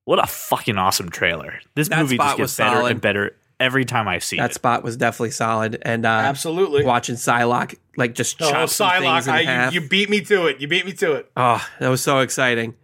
[0.05, 1.59] What a fucking awesome trailer!
[1.73, 2.91] This That movie just gets better solid.
[2.91, 4.47] and better every time I see That it.
[4.49, 6.83] That spot was definitely solid, and uh, Absolutely.
[6.85, 9.73] watching Psylocke like just Oh, chop some things Psylocke, in I, half.
[9.73, 10.61] you, you beat me to it.
[10.61, 11.31] You beat me to it.
[11.35, 12.75] oh, that was so exciting.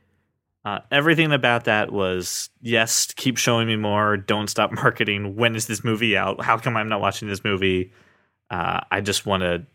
[0.64, 4.16] Uh, everything about that was yes, keep showing me more.
[4.18, 5.36] Don't stop marketing.
[5.36, 6.44] When is this movie out?
[6.44, 7.92] How come I'm not watching this movie?
[8.50, 9.66] Uh, I just want to.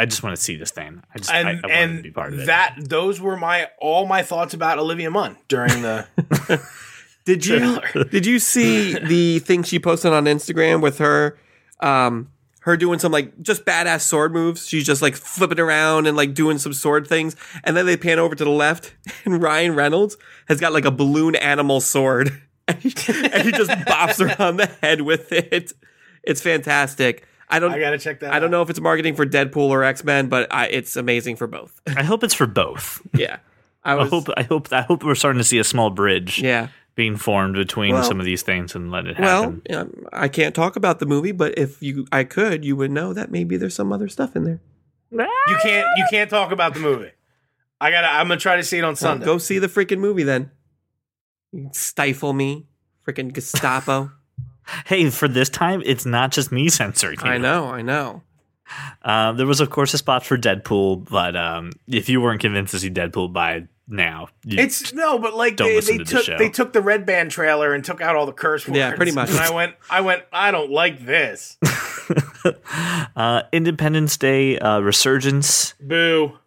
[0.00, 1.02] I just want to see this thing.
[1.14, 2.46] I just I, I And want to be part of it.
[2.46, 6.06] that those were my all my thoughts about Olivia Munn during the
[7.24, 11.36] Did you did you see the thing she posted on Instagram with her
[11.80, 12.30] um
[12.68, 14.66] her doing some like just badass sword moves?
[14.68, 17.34] She's just like flipping around and like doing some sword things.
[17.64, 20.90] And then they pan over to the left and Ryan Reynolds has got like a
[20.90, 22.42] balloon animal sword.
[22.70, 22.92] And he,
[23.32, 25.72] and he just bops her on the head with it.
[26.22, 27.26] It's fantastic.
[27.48, 29.84] I don't I gotta check that I don't know if it's marketing for Deadpool or
[29.84, 31.80] X-Men, but I, it's amazing for both.
[31.86, 33.00] I hope it's for both.
[33.14, 33.38] yeah.
[33.84, 36.68] I I hope I hope I hope we're starting to see a small bridge yeah.
[36.98, 39.62] Being formed between Well- some of these things and let it happen.
[39.70, 43.12] Well, I can't talk about the movie, but if you, I could, you would know
[43.12, 44.60] that maybe there's some other stuff in there.
[45.12, 47.12] You can't you can't talk about the movie.
[47.80, 49.24] I gotta I'm gonna try to see it on Well, Sunday.
[49.24, 50.50] go see the freaking movie then.
[51.52, 52.66] You stifle me,
[53.06, 54.10] freaking Gestapo.
[54.86, 57.30] hey, for this time, it's not just me censoring you.
[57.30, 58.22] I know, I know.
[59.02, 62.72] Um, there was, of course, a spot for Deadpool, but um, if you weren't convinced
[62.72, 66.04] to see Deadpool by now, you, It's no, but like Don't they, they to the
[66.04, 66.38] took show.
[66.38, 68.76] they took the red band trailer and took out all the curse words.
[68.76, 69.30] Yeah, pretty much.
[69.30, 71.56] And I went, I went, I don't like this.
[73.16, 75.74] uh, Independence Day uh, Resurgence.
[75.80, 76.38] Boo.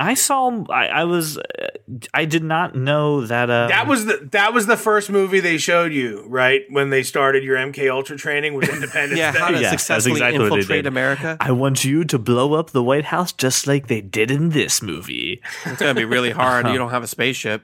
[0.00, 0.64] I saw.
[0.70, 1.38] I, I was.
[1.38, 1.42] Uh,
[2.14, 3.50] I did not know that.
[3.50, 6.62] Uh, That was the that was the first movie they showed you, right?
[6.70, 9.38] When they started your MK Ultra training was Independence Yeah, Day.
[9.40, 10.86] how to Yes, that's successfully exactly what they infiltrate did.
[10.86, 11.36] America.
[11.40, 14.80] I want you to blow up the White House just like they did in this
[14.82, 15.42] movie.
[15.66, 16.68] It's gonna be really hard.
[16.68, 17.62] You don't have a spaceship.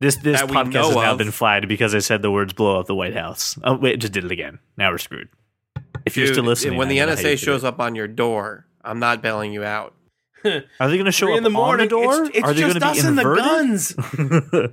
[0.00, 1.18] This this That we podcast know has now of.
[1.18, 4.12] been flagged because I said the words "blow up the White House." Oh wait, just
[4.14, 4.58] did it again.
[4.78, 5.28] Now we're screwed.
[6.06, 7.94] If you're still listening, when I the don't know how you NSA shows up on
[7.94, 9.94] your door, I'm not bailing you out.
[10.80, 11.92] are they going to show Three up in the morning.
[11.92, 12.24] on the door?
[12.26, 14.72] It's, it's are they just going to us be and the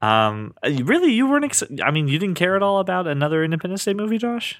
[0.02, 0.54] um,
[0.86, 1.44] really, you weren't.
[1.44, 4.56] Ex- I mean, you didn't care at all about another Independence Day movie, Josh?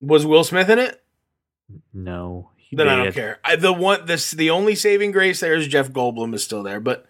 [0.00, 1.02] Was Will Smith in it?
[1.94, 3.38] No, he Then I don't care.
[3.44, 6.80] I, the one, this the only saving grace there is Jeff Goldblum is still there,
[6.80, 7.06] but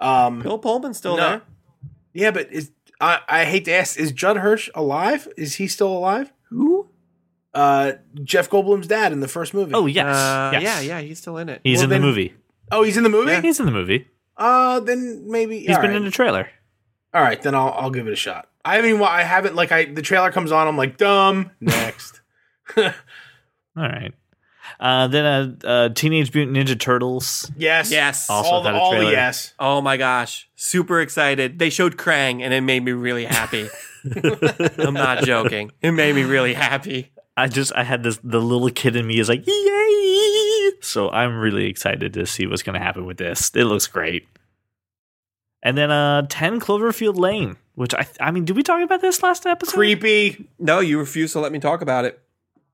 [0.00, 1.28] um, Bill Pullman's still No.
[1.28, 1.42] there.
[2.12, 5.28] yeah, but is I, I hate to ask, is Judd Hirsch alive?
[5.36, 6.32] Is he still alive?
[7.54, 7.60] Who?
[7.60, 7.92] Uh,
[8.24, 9.72] Jeff Goldblum's dad in the first movie.
[9.74, 10.62] Oh yes, Uh, yes.
[10.62, 11.60] Yeah, yeah, he's still in it.
[11.64, 12.34] He's Well, in then- the movie.
[12.70, 13.40] oh, he's in the movie.
[13.40, 14.06] He's in the movie.
[14.36, 15.96] Uh, then maybe he's been right.
[15.96, 16.48] in the trailer.
[17.14, 18.48] All right, then I'll I'll give it a shot.
[18.64, 20.66] I haven't even, I haven't like I the trailer comes on.
[20.66, 21.50] I'm like dumb.
[21.60, 22.20] Next.
[22.76, 22.92] All
[23.76, 24.14] right.
[24.80, 25.24] Uh, then
[25.64, 27.50] uh, uh, Teenage Mutant Ninja Turtles.
[27.56, 27.90] yes.
[27.92, 28.28] Yes.
[28.30, 29.52] Also all the, had a all yes.
[29.58, 31.58] Oh my gosh, super excited.
[31.58, 33.68] They showed Krang, and it made me really happy.
[34.78, 35.70] I'm not joking.
[35.82, 37.12] It made me really happy.
[37.36, 40.70] I just I had this the little kid in me is like yay!
[40.82, 43.50] So I'm really excited to see what's going to happen with this.
[43.54, 44.26] It looks great.
[45.62, 49.22] And then uh, Ten Cloverfield Lane, which I I mean, did we talk about this
[49.22, 49.74] last episode?
[49.74, 50.48] Creepy.
[50.58, 52.20] No, you refuse to let me talk about it.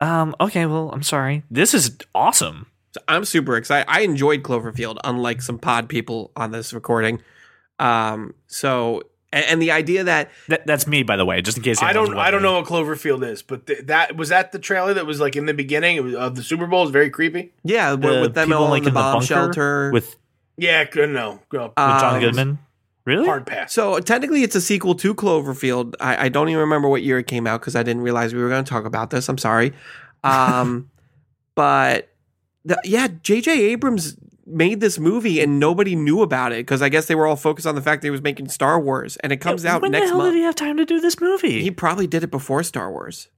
[0.01, 0.35] Um.
[0.41, 0.67] Okay.
[0.67, 1.43] Well, I'm sorry.
[1.51, 2.67] This is awesome.
[3.07, 3.89] I'm super excited.
[3.89, 7.21] I enjoyed Cloverfield, unlike some pod people on this recording.
[7.79, 11.63] Um, so and, and the idea that That, that's me, by the way, just in
[11.63, 11.83] case.
[11.83, 14.95] I don't I don't know what Cloverfield is, but th- that was that the trailer
[14.95, 17.53] that was like in the beginning was, of the Super Bowl is very creepy.
[17.65, 20.17] yeah, The with, with them people all like in the bomb bunker shelter with, with
[20.57, 21.41] Yeah, good no.
[21.49, 21.73] Go.
[21.77, 22.59] John Um, Goodman.
[23.05, 23.27] Really?
[23.27, 23.73] Hard pass.
[23.73, 25.95] So technically, it's a sequel to Cloverfield.
[25.99, 28.43] I, I don't even remember what year it came out because I didn't realize we
[28.43, 29.31] were going to talk about this.
[29.31, 29.73] I'm sorry,
[30.25, 30.91] um,
[31.55, 32.11] but
[32.67, 33.51] the, yeah, J.J.
[33.51, 34.15] Abrams
[34.49, 37.67] made this movie and nobody knew about it because I guess they were all focused
[37.67, 39.91] on the fact that he was making Star Wars, and it comes Yeah, out when
[39.93, 40.33] next the hell month.
[40.33, 41.63] did he have time to do this movie?
[41.63, 43.29] He probably did it before Star Wars.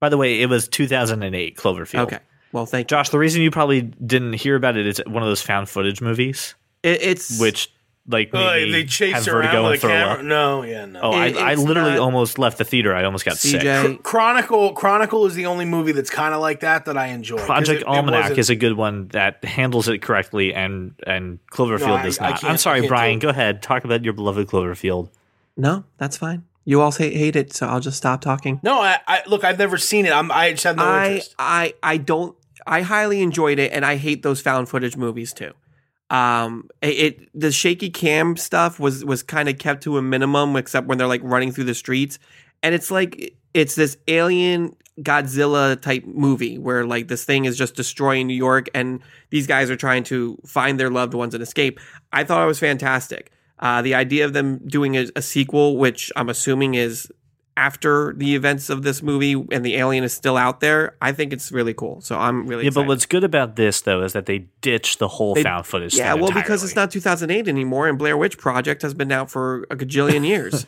[0.00, 2.02] By the way, it was 2008 Cloverfield.
[2.06, 2.18] Okay,
[2.52, 2.96] well, thank you.
[2.96, 6.00] Josh, the reason you probably didn't hear about it is one of those found footage
[6.00, 7.72] movies, It, it's which
[8.08, 10.14] like Uh, they chase have around vertigo with and a throw camera.
[10.14, 10.22] up.
[10.24, 11.00] No, yeah, no.
[11.02, 12.94] Oh, It- I, I literally not- almost left the theater.
[12.94, 13.60] I almost got sick.
[13.62, 14.02] CJ.
[14.02, 17.38] Chronicle Chronicle is the only movie that's kind of like that that I enjoy.
[17.38, 21.38] Project it- it Almanac wasn't- is a good one that handles it correctly, and and
[21.52, 22.44] Cloverfield No, I- does I not.
[22.44, 23.18] I'm sorry, Brian.
[23.18, 23.62] Go ahead.
[23.62, 25.08] Talk about your beloved Cloverfield.
[25.56, 26.44] no, that's fine.
[26.68, 28.58] You all hate, hate it, so I'll just stop talking.
[28.62, 29.44] No, I, I look.
[29.44, 30.12] I've never seen it.
[30.12, 30.32] I'm.
[30.32, 31.34] I just have no I, interest.
[31.38, 32.34] I I don't
[32.66, 35.52] I highly enjoyed it and I hate those found footage movies too.
[36.10, 40.56] Um it, it the shaky cam stuff was was kind of kept to a minimum
[40.56, 42.18] except when they're like running through the streets
[42.62, 47.74] and it's like it's this alien Godzilla type movie where like this thing is just
[47.74, 51.78] destroying New York and these guys are trying to find their loved ones and escape.
[52.12, 53.30] I thought it was fantastic.
[53.58, 57.10] Uh, the idea of them doing a, a sequel, which I'm assuming is
[57.56, 61.32] after the events of this movie and the alien is still out there, I think
[61.32, 62.00] it's really cool.
[62.02, 62.84] So I'm really Yeah, excited.
[62.84, 65.94] but what's good about this though is that they ditched the whole They- found footage.
[65.96, 69.30] yeah, thing well, because it's not 2008 anymore, and Blair Witch Project has been out
[69.30, 70.66] for a gajillion years.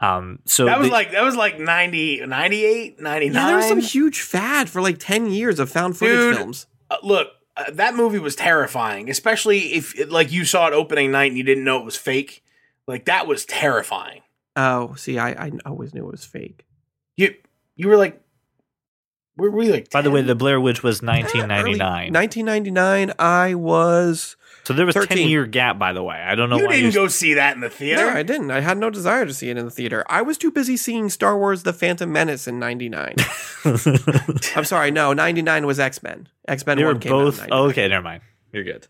[0.00, 3.34] Um, so that was they- like that was like 90, 98, 99.
[3.40, 6.36] yeah, there was some huge fad for like 10 years of found footage Dude.
[6.36, 6.66] films.
[6.90, 11.26] Uh, look, uh, that movie was terrifying, especially if like you saw it opening night
[11.30, 12.42] and you didn't know it was fake.
[12.88, 14.22] Like that was terrifying.
[14.56, 16.64] Oh, see, I, I always knew it was fake.
[17.16, 17.34] You
[17.76, 18.20] you were like,
[19.36, 19.90] were we like?
[19.90, 22.12] by the way, the Blair Witch was Eh, 1999.
[22.12, 24.36] 1999, I was.
[24.64, 25.16] so there was 13.
[25.18, 25.78] 10 year gap.
[25.78, 27.70] By the way, I don't know you why didn't you go see that in the
[27.70, 28.06] theater.
[28.06, 28.50] No, I didn't.
[28.50, 30.04] I had no desire to see it in the theater.
[30.08, 33.14] I was too busy seeing Star Wars The Phantom Menace in 99.
[33.64, 36.28] I'm sorry, no, 99 was X Men.
[36.46, 37.48] X Men they were 1 came out in both.
[37.50, 38.22] Oh, okay, never mind.
[38.52, 38.86] You're good.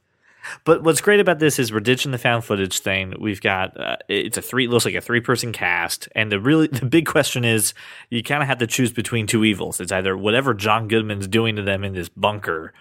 [0.65, 3.15] But what's great about this is we're ditching the found footage thing.
[3.21, 6.67] We've got uh, it's a three looks like a three person cast, and the really
[6.73, 7.75] the big question is
[8.11, 9.81] you kind of have to choose between two evils.
[9.81, 12.73] It's either whatever John Goodman's doing to them in this bunker,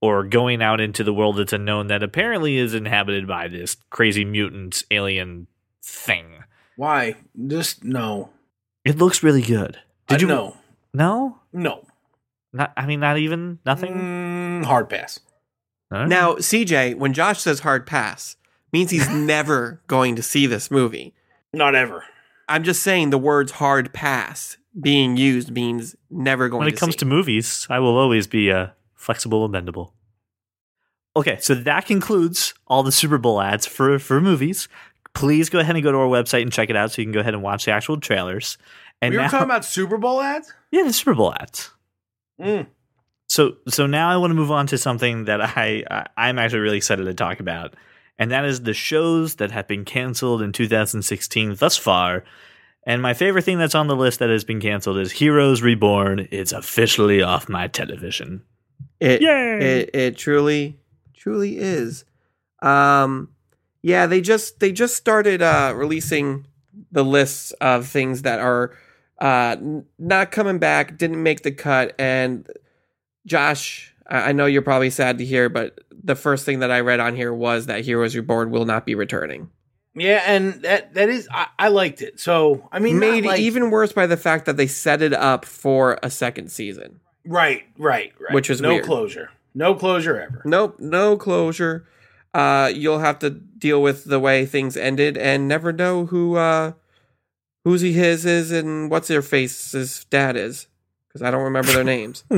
[0.00, 4.24] or going out into the world that's unknown that apparently is inhabited by this crazy
[4.24, 5.46] mutant alien
[5.82, 6.44] thing.
[6.76, 7.16] Why?
[7.48, 8.30] Just no.
[8.84, 9.78] It looks really good.
[10.06, 10.56] Did Uh, you No,
[10.94, 11.38] No.
[11.52, 11.84] no.
[12.52, 13.92] Not, I mean, not even nothing.
[13.94, 15.20] Mm, hard pass.
[15.90, 16.04] No?
[16.04, 18.36] Now, CJ, when Josh says hard pass,
[18.72, 21.14] means he's never going to see this movie.
[21.52, 22.04] Not ever.
[22.48, 26.76] I'm just saying the words hard pass being used means never going when it to
[26.76, 26.98] it comes see.
[26.98, 29.92] to movies, I will always be uh, flexible and bendable.
[31.16, 34.68] Okay, so that concludes all the Super Bowl ads for for movies.
[35.14, 37.12] Please go ahead and go to our website and check it out, so you can
[37.12, 38.56] go ahead and watch the actual trailers.
[39.02, 40.52] And we were now, talking about Super Bowl ads.
[40.70, 41.70] yeah, the Super Bowl ads.
[42.40, 42.66] Mm.
[43.28, 46.78] So so now I want to move on to something that I, I'm actually really
[46.78, 47.74] excited to talk about,
[48.18, 52.24] and that is the shows that have been canceled in 2016 thus far.
[52.84, 56.26] And my favorite thing that's on the list that has been canceled is Heroes Reborn.
[56.30, 58.42] It's officially off my television.
[58.98, 59.80] it, Yay!
[59.80, 60.80] it it truly
[61.14, 62.04] truly is.
[62.62, 63.28] Um,
[63.82, 66.46] yeah, they just they just started uh, releasing
[66.90, 68.74] the lists of things that are
[69.20, 72.48] uh, n- not coming back, didn't make the cut, and
[73.28, 76.98] Josh, I know you're probably sad to hear, but the first thing that I read
[77.00, 79.50] on here was that Heroes Reborn will not be returning.
[79.94, 82.20] Yeah, and that that is I, I liked it.
[82.20, 85.44] So I mean, Made like- even worse by the fact that they set it up
[85.44, 87.00] for a second season.
[87.26, 88.32] right, right, right.
[88.34, 88.84] Which was no weird.
[88.84, 90.42] closure, no closure ever.
[90.44, 91.86] Nope, no closure.
[92.32, 96.72] Uh, you'll have to deal with the way things ended and never know who uh,
[97.64, 100.68] who's he his is and what's their face's dad is
[101.08, 102.24] because I don't remember their names.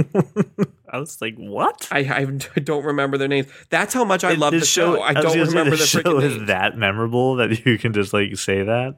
[0.89, 1.89] I was like, what?
[1.91, 2.25] I, I
[2.61, 3.49] don't remember their names.
[3.69, 5.01] That's how much I love the This show.
[5.01, 6.49] I was don't gonna say, remember the the show is names.
[6.49, 8.97] that memorable that you can just like say that.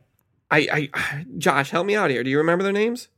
[0.51, 2.23] I, I, Josh, help me out here.
[2.23, 3.09] Do you remember their names?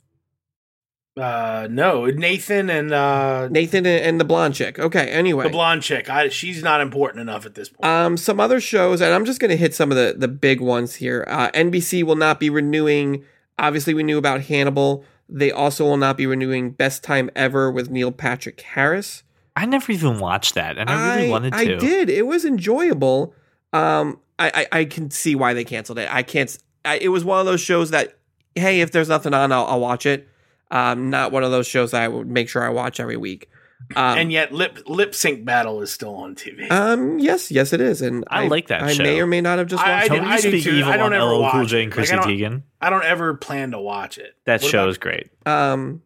[1.16, 4.80] Uh, no, Nathan and uh, Nathan and, and the blonde chick.
[4.80, 5.10] Okay.
[5.10, 6.10] Anyway, the blonde chick.
[6.10, 7.84] I, she's not important enough at this point.
[7.84, 10.60] Um, some other shows, and I'm just going to hit some of the the big
[10.60, 11.24] ones here.
[11.28, 13.24] Uh, NBC will not be renewing.
[13.60, 15.04] Obviously, we knew about Hannibal.
[15.28, 19.22] They also will not be renewing Best Time Ever with Neil Patrick Harris.
[19.56, 21.58] I never even watched that, and I really wanted to.
[21.58, 22.10] I did.
[22.10, 23.34] It was enjoyable.
[23.72, 26.12] Um, I, I I can see why they canceled it.
[26.12, 26.56] I can't.
[26.84, 28.18] I, it was one of those shows that,
[28.54, 30.28] hey, if there's nothing on, I'll, I'll watch it.
[30.70, 33.48] Um, not one of those shows that I would make sure I watch every week.
[33.96, 36.70] Um, and yet, lip lip sync battle is still on TV.
[36.70, 39.02] um, yes, yes, it is, and I like that I show.
[39.02, 40.18] may or may not have just watched I it.
[40.20, 40.70] do- Tony Speak too.
[40.76, 42.62] Evil I don't on ever LL Cool watch J and Like, Chrissy I don't- Teigen.
[42.80, 44.34] I don't ever plan to watch it.
[44.46, 45.30] That What show about- is great.
[45.46, 46.02] Um.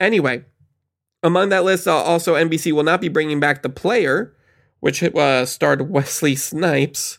[0.00, 0.44] Anyway,
[1.22, 4.34] among that list, uh, also NBC will not be bringing back the player,
[4.80, 7.18] which uh, starred Wesley Snipes,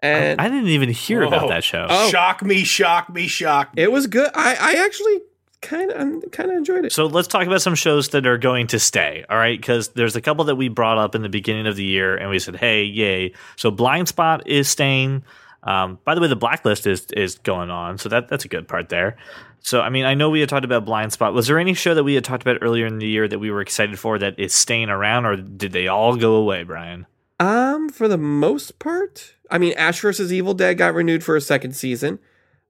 [0.00, 1.86] and I didn't even hear about that show.
[1.90, 2.08] Oh.
[2.08, 3.82] Shock me, shock me, shock me.
[3.82, 4.30] it was good.
[4.34, 5.20] I I actually
[5.62, 6.92] kind of kind of enjoyed it.
[6.92, 9.24] So let's talk about some shows that are going to stay.
[9.28, 11.84] All right, because there's a couple that we brought up in the beginning of the
[11.84, 15.22] year, and we said, "Hey, yay!" So Blind Spot is staying.
[15.62, 18.68] Um, by the way, the Blacklist is is going on, so that that's a good
[18.68, 19.16] part there.
[19.60, 21.34] So I mean, I know we had talked about Blind Spot.
[21.34, 23.50] Was there any show that we had talked about earlier in the year that we
[23.50, 27.06] were excited for that is staying around, or did they all go away, Brian?
[27.38, 31.40] Um, for the most part, I mean, Ash versus Evil Dead got renewed for a
[31.40, 32.18] second season.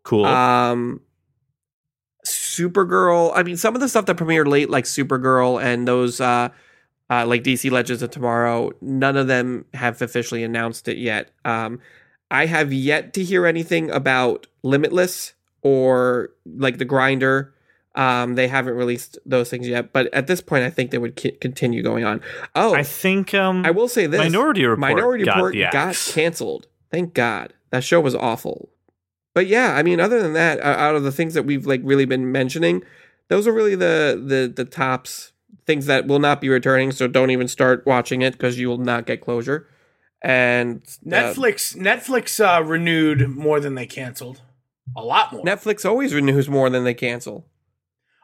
[0.03, 0.24] Cool.
[0.24, 1.00] Um,
[2.61, 3.33] Supergirl.
[3.35, 6.51] I mean, some of the stuff that premiered late, like Supergirl and those, uh,
[7.09, 11.31] uh, like DC Legends of Tomorrow, none of them have officially announced it yet.
[11.44, 11.81] Um,
[12.31, 17.55] I have yet to hear anything about Limitless or like the Grinder.
[17.96, 21.16] Um, they haven't released those things yet, but at this point, I think they would
[21.16, 22.20] ki- continue going on.
[22.55, 26.68] Oh, I think um, I will say this: Minority Report Minority got Report got, canceled.
[26.92, 27.53] Thank God.
[27.70, 28.68] That show was awful.
[29.35, 32.05] But yeah, I mean, other than that, out of the things that we've like really
[32.05, 32.83] been mentioning,
[33.29, 35.33] those are really the the the tops
[35.66, 36.93] things that will not be returning.
[36.93, 39.69] So don't even start watching it because you will not get closure.
[40.23, 44.43] And uh, Netflix Netflix uh, renewed more than they canceled.
[44.97, 45.45] A lot more.
[45.45, 47.47] Netflix always renews more than they cancel.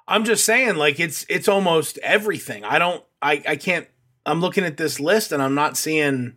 [0.09, 2.64] I'm just saying, like it's it's almost everything.
[2.64, 3.87] I don't I I can't
[4.25, 6.37] I'm looking at this list and I'm not seeing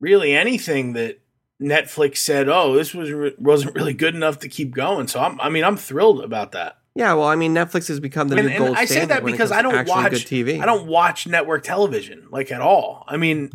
[0.00, 1.19] really anything that
[1.60, 5.40] Netflix said, "Oh, this was re- wasn't really good enough to keep going." So I'm
[5.40, 6.78] I mean, I'm thrilled about that.
[6.94, 9.24] Yeah, well, I mean, Netflix has become the And, new and gold I say that
[9.24, 10.60] because I don't watch TV.
[10.60, 13.04] I don't watch network television like at all.
[13.06, 13.52] I mean,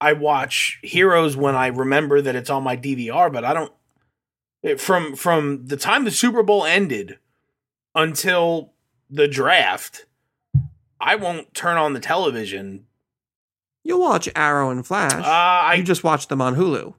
[0.00, 3.72] I watch Heroes when I remember that it's on my DVR, but I don't
[4.62, 7.18] it, from from the time the Super Bowl ended
[7.94, 8.72] until
[9.08, 10.06] the draft,
[11.00, 12.86] I won't turn on the television.
[13.84, 15.12] You'll watch Arrow and Flash.
[15.12, 16.94] Uh, I you just watch them on Hulu.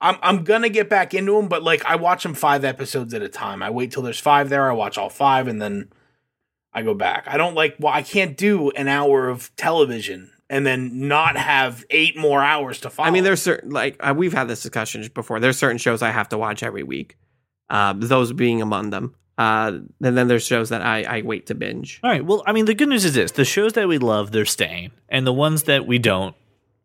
[0.00, 3.22] I'm I'm gonna get back into them, but like I watch them five episodes at
[3.22, 3.62] a time.
[3.62, 4.70] I wait till there's five there.
[4.70, 5.90] I watch all five, and then
[6.72, 7.24] I go back.
[7.26, 7.76] I don't like.
[7.78, 12.80] Well, I can't do an hour of television and then not have eight more hours
[12.80, 13.08] to follow.
[13.08, 15.40] I mean, there's certain like uh, we've had this discussion before.
[15.40, 17.16] There's certain shows I have to watch every week.
[17.68, 19.14] Uh, those being among them.
[19.36, 22.00] Uh, and then there's shows that I, I wait to binge.
[22.02, 22.24] All right.
[22.24, 24.90] Well, I mean, the good news is this: the shows that we love, they're staying,
[25.08, 26.34] and the ones that we don't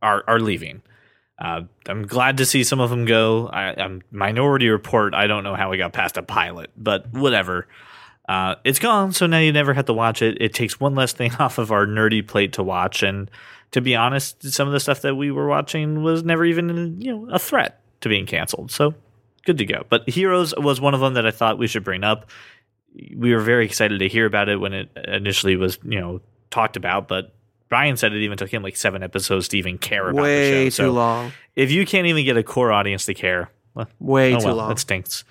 [0.02, 0.82] are are leaving.
[1.43, 3.47] Uh, I'm glad to see some of them go.
[3.47, 5.13] I, I'm Minority Report.
[5.13, 7.67] I don't know how we got past a pilot, but whatever.
[8.29, 10.38] Uh, it's gone, so now you never have to watch it.
[10.39, 13.29] It takes one less thing off of our nerdy plate to watch, and
[13.71, 17.12] to be honest, some of the stuff that we were watching was never even you
[17.12, 18.71] know a threat to being canceled.
[18.71, 18.93] So
[19.45, 19.84] good to go.
[19.89, 22.29] But Heroes was one of them that I thought we should bring up.
[23.13, 26.77] We were very excited to hear about it when it initially was you know talked
[26.77, 27.36] about, but
[27.73, 30.51] Brian said it even took him like seven episodes to even care about Way the
[30.51, 30.57] show.
[30.59, 31.31] Way too So long.
[31.55, 34.55] if you can't even get a core audience to care, well, Way oh too well,
[34.57, 34.69] long.
[34.69, 35.23] that stinks.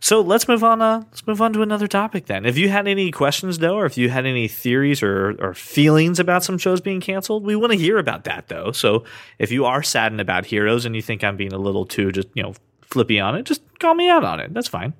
[0.00, 0.80] So let's move on.
[0.80, 2.46] Uh, let's move on to another topic then.
[2.46, 6.20] If you had any questions though, or if you had any theories or or feelings
[6.20, 8.70] about some shows being canceled, we want to hear about that though.
[8.70, 9.02] So
[9.40, 12.28] if you are saddened about Heroes and you think I'm being a little too just
[12.34, 14.54] you know flippy on it, just call me out on it.
[14.54, 14.92] That's fine.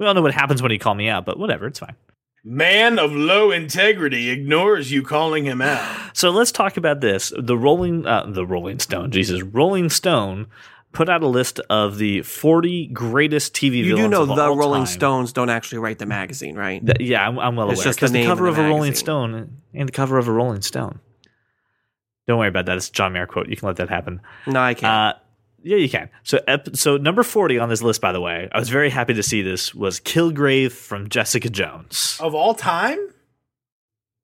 [0.00, 1.94] We all know what happens when you call me out, but whatever, it's fine.
[2.48, 6.02] Man of low integrity ignores you calling him out.
[6.16, 7.30] So let's talk about this.
[7.38, 10.46] The Rolling, uh, the Rolling Stone, Jesus, Rolling Stone
[10.92, 14.34] put out a list of the 40 greatest TV You villains do know of the
[14.56, 14.94] Rolling time.
[14.94, 16.80] Stones don't actually write the magazine, right?
[16.86, 17.92] Th- yeah, I'm, I'm well It's aware.
[17.92, 18.94] just the Because the, cover of of a Rolling.
[18.94, 21.00] Stone and the cover of a Rolling Stone.
[22.26, 22.78] Don't worry about that.
[22.78, 23.48] It's a John Mayer quote.
[23.50, 24.22] You can let that happen.
[24.46, 25.16] No, I can't.
[25.16, 25.18] Uh,
[25.66, 26.08] yeah, you can.
[26.22, 29.14] So, ep- so number 40 on this list, by the way, I was very happy
[29.14, 32.16] to see this was Kilgrave from Jessica Jones.
[32.20, 32.98] Of all time?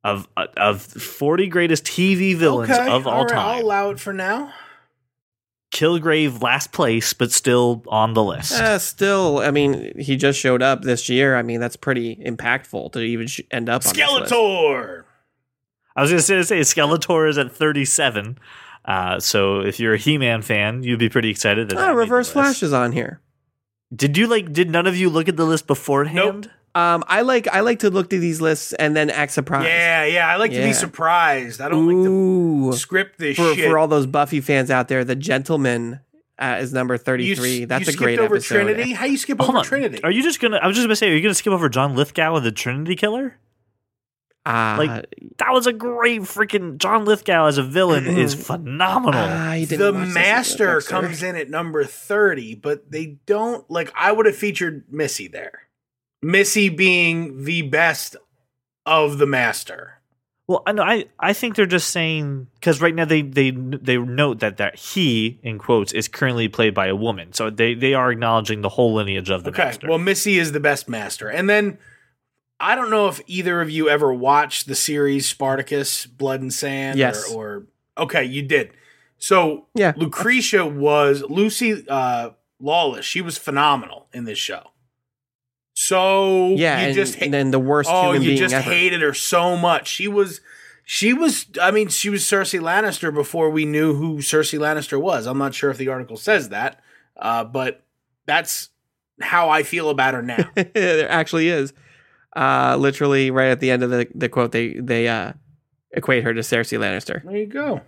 [0.05, 3.39] Of uh, of 40 greatest TV villains of all right, time.
[3.39, 4.53] I'll allow it for now.
[5.73, 8.53] Kilgrave last place, but still on the list.
[8.53, 11.35] Uh, still, I mean, he just showed up this year.
[11.35, 14.33] I mean, that's pretty impactful to even sh- end up on this list.
[14.33, 15.05] Skeletor.
[15.97, 18.39] I was going to say, Skeletor is at 37.
[18.85, 21.77] Uh, so if you're a He-Man fan, you'd be pretty excited that.
[21.77, 22.31] that Oh, made the Reverse.
[22.31, 23.21] Flash is on here.
[23.95, 24.53] Did you like?
[24.53, 26.51] Did none of you look at the list beforehand?
[26.75, 29.66] Um, I like I like to look to these lists and then act surprised.
[29.68, 30.27] Yeah, yeah.
[30.27, 31.61] I like to be surprised.
[31.61, 32.07] I don't like
[32.73, 33.68] to script this for shit.
[33.68, 36.01] for all those Buffy fans out there, the Gentleman
[36.38, 37.62] uh, is number thirty three.
[37.64, 38.55] s- That's you a great skipped over episode.
[38.64, 38.92] Trinity.
[38.95, 39.64] How you skip Hold over on.
[39.64, 40.03] Trinity?
[40.03, 40.57] Are you just gonna?
[40.57, 42.97] I was just gonna say, are you gonna skip over John Lithgow of the Trinity
[42.97, 43.37] Killer?
[44.45, 45.07] Uh, Like,
[45.39, 49.21] That was a great freaking John Lithgow as a villain is phenomenal.
[49.21, 53.93] I the Master comes in at number thirty, but they don't like.
[53.95, 55.69] I would have featured Missy there.
[56.23, 58.17] Missy being the best
[58.87, 59.99] of the Master.
[60.49, 60.83] Well, I know.
[60.83, 64.77] I, I think they're just saying because right now they they they note that that
[64.77, 68.69] he in quotes is currently played by a woman, so they they are acknowledging the
[68.69, 69.89] whole lineage of the Okay, master.
[69.89, 71.79] well, Missy is the best Master, and then
[72.62, 76.96] I don't know if either of you ever watched the series Spartacus, Blood and Sand.
[76.96, 77.29] Yes.
[77.33, 78.70] Or, or okay, you did.
[79.18, 79.92] So Yeah.
[79.96, 83.05] Lucretia was Lucy uh, Lawless.
[83.05, 84.68] She was phenomenal in this show.
[85.75, 88.55] So Yeah, you and, just ha- and then the worst oh, human you being just
[88.55, 88.70] ever.
[88.70, 89.88] hated her so much.
[89.88, 90.40] She was,
[90.85, 91.46] she was.
[91.61, 95.27] I mean, she was Cersei Lannister before we knew who Cersei Lannister was.
[95.27, 96.81] I'm not sure if the article says that,
[97.16, 97.83] uh, but
[98.27, 98.68] that's
[99.20, 100.48] how I feel about her now.
[100.75, 101.72] there actually is.
[102.35, 105.33] Uh, literally, right at the end of the, the quote, they they uh,
[105.92, 107.23] equate her to Cersei Lannister.
[107.25, 107.81] there you go.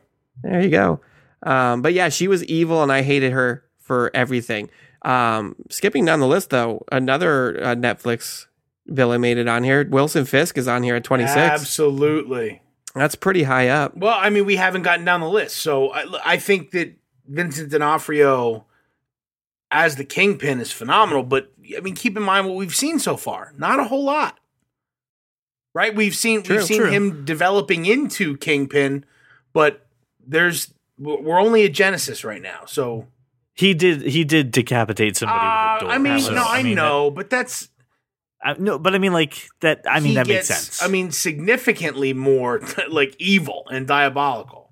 [0.42, 1.00] There you go.
[1.42, 4.70] Um, but yeah, she was evil, and I hated her for everything.
[5.02, 8.46] Um, skipping down the list, though, another uh, Netflix
[8.87, 9.87] villain made it on here.
[9.88, 11.37] Wilson Fisk is on here at 26.
[11.37, 12.62] Absolutely.
[12.94, 13.96] That's pretty high up.
[13.96, 16.94] Well, I mean, we haven't gotten down the list, so I, I think that
[17.26, 18.64] Vincent D'Onofrio
[19.74, 21.24] as the Kingpin is phenomenal.
[21.24, 23.52] But I mean, keep in mind what we've seen so far.
[23.58, 24.38] Not a whole lot,
[25.74, 25.94] right?
[25.94, 26.90] We've seen True, we've seen true.
[26.90, 29.04] him developing into Kingpin,
[29.52, 29.87] but
[30.24, 33.08] there's we're only at Genesis right now, so.
[33.52, 35.92] he did he did decapitate somebody Uh, with a door.
[35.94, 37.68] I mean, so, no, I, mean, know, but that's
[38.40, 39.82] I, no, but I mean, like that.
[39.90, 40.82] I mean, that gets, makes sense.
[40.82, 44.70] I mean, significantly more like evil and diabolical.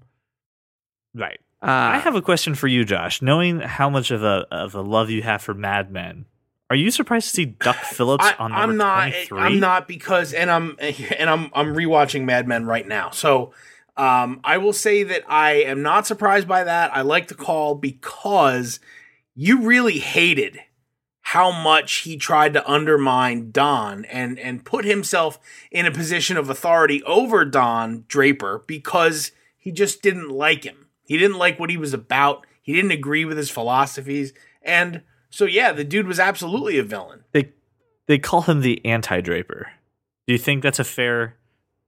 [1.15, 1.41] right.
[1.63, 3.23] Uh, I have a question for you, Josh.
[3.23, 6.27] Knowing how much of a of a love you have for Mad Men,
[6.69, 9.11] are you surprised to see Duck Phillips I, on number I'm not.
[9.11, 9.41] twenty three?
[9.41, 13.11] I'm not because, and I'm and I'm I'm rewatching Mad Men right now.
[13.11, 13.53] So,
[13.97, 16.95] um, I will say that I am not surprised by that.
[16.97, 18.81] I like the call because
[19.37, 20.59] you really hated
[21.27, 25.39] how much he tried to undermine Don and and put himself
[25.71, 30.82] in a position of authority over Don Draper because he just didn't like him.
[31.13, 32.47] He didn't like what he was about.
[32.63, 34.33] He didn't agree with his philosophies.
[34.63, 37.25] And so yeah, the dude was absolutely a villain.
[37.33, 37.53] They
[38.07, 39.71] they call him the anti Draper.
[40.27, 41.37] Do you think that's a fair?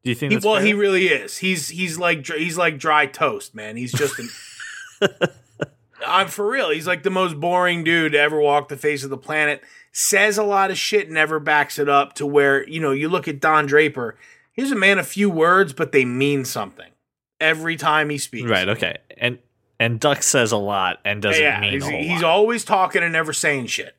[0.03, 0.67] Do you think He, that's well, fair?
[0.67, 1.39] he really is.
[1.39, 3.79] He's he's like he's like dry toast, man.
[3.79, 4.29] He's just an
[6.07, 6.69] I'm for real.
[6.69, 9.63] He's like the most boring dude to ever walk the face of the planet.
[9.91, 13.27] Says a lot of shit, never backs it up to where, you know, you look
[13.27, 14.19] at Don Draper.
[14.53, 16.91] He's a man of few words, but they mean something
[17.41, 18.49] every time he speaks.
[18.49, 18.69] Right.
[18.69, 18.97] Okay.
[19.19, 19.39] And
[19.81, 22.25] and Duck says a lot and doesn't yeah, mean he's, a whole he's lot.
[22.25, 23.95] always talking and never saying shit.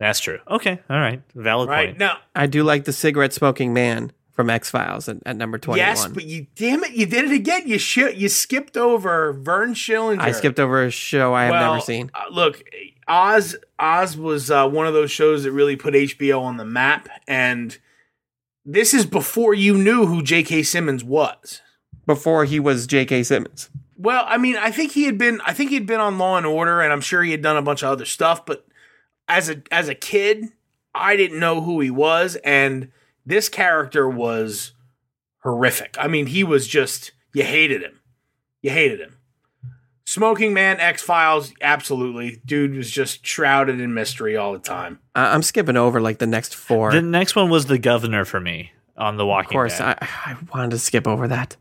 [0.00, 0.38] That's true.
[0.50, 0.80] Okay.
[0.90, 1.22] All right.
[1.34, 1.98] Valid Right point.
[1.98, 5.86] now, I do like the cigarette smoking man from X Files at, at number twenty-one.
[5.86, 7.68] yes, but you damn it, you did it again.
[7.68, 10.20] You sh- you skipped over Vern Schillinger.
[10.20, 12.10] I skipped over a show I have Well, never seen.
[12.14, 12.64] uh, look,
[13.06, 17.08] Oz Oz was uh, one of those shows that really put HBO on the map,
[17.28, 17.78] and
[18.64, 20.62] this is before you knew who J.K.
[20.64, 21.60] Simmons was.
[22.06, 23.22] Before he was J.K.
[23.22, 23.70] Simmons.
[23.96, 26.36] Well, I mean, I think he had been I think he had been on Law
[26.36, 28.44] and Order, and I'm sure he had done a bunch of other stuff.
[28.44, 28.66] But
[29.28, 30.46] as a as a kid,
[30.94, 32.90] I didn't know who he was, and
[33.24, 34.72] this character was
[35.44, 35.96] horrific.
[35.98, 38.00] I mean, he was just you hated him,
[38.62, 39.18] you hated him.
[40.04, 42.42] Smoking Man, X Files, absolutely.
[42.44, 44.98] Dude was just shrouded in mystery all the time.
[45.14, 46.90] I- I'm skipping over like the next four.
[46.92, 49.98] The next one was the governor for me on The Walking of course, Dead.
[50.02, 51.56] I, I wanted to skip over that.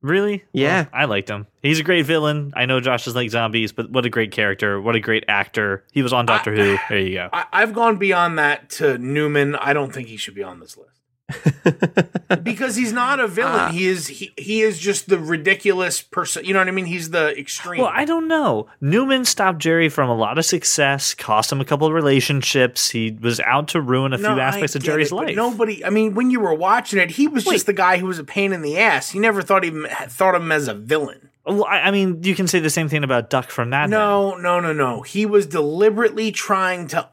[0.00, 0.44] Really?
[0.52, 0.82] Yeah.
[0.82, 1.46] Well, I liked him.
[1.62, 2.52] He's a great villain.
[2.54, 4.80] I know Josh doesn't like zombies, but what a great character.
[4.80, 5.84] What a great actor.
[5.92, 6.78] He was on Doctor Who.
[6.88, 7.28] There you go.
[7.32, 9.56] I, I've gone beyond that to Newman.
[9.56, 10.87] I don't think he should be on this list.
[12.42, 13.54] because he's not a villain.
[13.54, 16.44] Uh, he is he, he is just the ridiculous person.
[16.44, 16.86] You know what I mean?
[16.86, 17.82] He's the extreme.
[17.82, 18.66] Well, I don't know.
[18.80, 22.90] Newman stopped Jerry from a lot of success, cost him a couple of relationships.
[22.90, 25.36] He was out to ruin a No, few I aspects of Jerry's it, life.
[25.36, 25.84] Nobody.
[25.84, 27.54] I mean, when you were watching it, he was Wait.
[27.54, 29.14] just the guy who was a pain in the ass.
[29.14, 31.28] You never thought even thought of him as a villain.
[31.44, 33.88] Well, I, I mean, you can say the same thing about Duck from that.
[33.88, 35.02] No, no, no, no.
[35.02, 37.08] He was deliberately trying to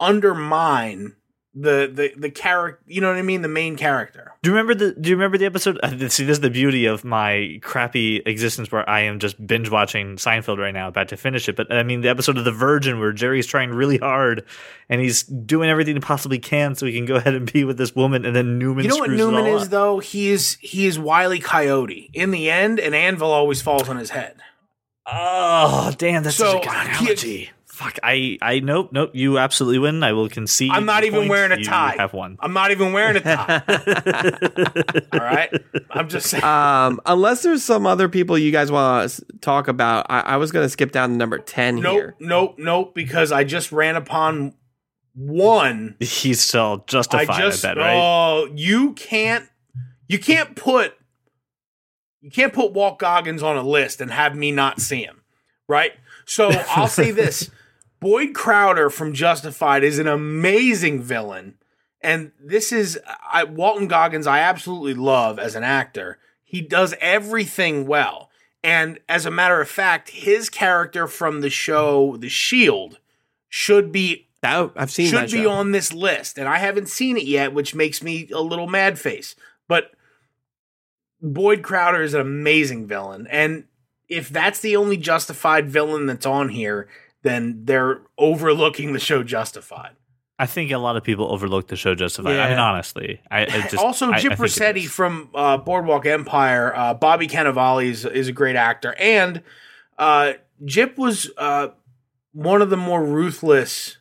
[0.00, 1.16] undermine
[1.54, 2.80] the the the character.
[2.86, 3.42] You know what I mean?
[3.42, 4.32] The main character.
[4.42, 4.92] Do you remember the?
[5.00, 5.78] Do you remember the episode?
[5.82, 9.70] uh, See, this is the beauty of my crappy existence, where I am just binge
[9.70, 11.56] watching Seinfeld right now, about to finish it.
[11.56, 14.44] But I mean, the episode of The Virgin, where Jerry's trying really hard,
[14.88, 17.78] and he's doing everything he possibly can so he can go ahead and be with
[17.78, 18.84] this woman, and then Newman.
[18.84, 19.68] You know what Newman is up.
[19.70, 19.98] though?
[19.98, 22.10] He is he is Wiley Coyote.
[22.12, 24.36] In the end, an anvil always falls on his head.
[25.10, 26.22] Oh, damn!
[26.22, 27.50] That's So, such a good he- analogy.
[27.78, 28.00] Fuck!
[28.02, 29.12] I, I, nope, nope.
[29.14, 30.02] You absolutely win.
[30.02, 30.72] I will concede.
[30.72, 31.30] I'm not even point.
[31.30, 31.92] wearing a tie.
[31.92, 32.02] You tie.
[32.02, 32.36] have one.
[32.40, 33.62] I'm not even wearing a tie.
[35.12, 35.48] All right,
[35.88, 36.42] I'm just saying.
[36.42, 40.50] um, unless there's some other people you guys want to talk about, I, I was
[40.50, 42.16] going to skip down to number 10 nope, here.
[42.18, 42.96] nope, nope.
[42.96, 44.54] Because I just ran upon
[45.14, 45.94] one.
[46.00, 47.30] He's still justified.
[47.30, 47.94] I, just bet, right?
[47.94, 49.48] oh, you can't,
[50.08, 50.94] you can't put,
[52.22, 55.22] you can't put Walt Goggins on a list and have me not see him,
[55.68, 55.92] right?
[56.26, 57.52] So I'll say this:
[58.00, 61.56] Boyd Crowder from Justified is an amazing villain,
[62.00, 62.98] and this is
[63.30, 64.26] I, Walton Goggins.
[64.26, 66.18] I absolutely love as an actor.
[66.44, 68.30] He does everything well,
[68.62, 72.98] and as a matter of fact, his character from the show The Shield
[73.48, 75.50] should be That, I've seen should be show.
[75.50, 78.98] on this list, and I haven't seen it yet, which makes me a little mad
[78.98, 79.34] face.
[79.66, 79.90] But
[81.20, 83.64] Boyd Crowder is an amazing villain, and
[84.08, 86.88] if that's the only Justified villain that's on here,
[87.22, 89.92] then they're overlooking the show Justified.
[90.40, 92.38] I think a lot of people overlook the show Justified.
[92.38, 96.72] I mean, honestly, I, I just also, I- I Gyp Rosetti from uh, Boardwalk Empire,
[96.76, 99.42] uh, Bobby Cannavale is, is a great actor, and
[99.98, 101.68] uh, Gyp was uh,
[102.32, 103.96] one of the more ruthless.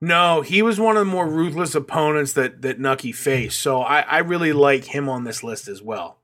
[0.00, 3.60] No, he was one of the more ruthless opponents that that Nucky faced.
[3.60, 6.18] So I, I really like him on this list as well.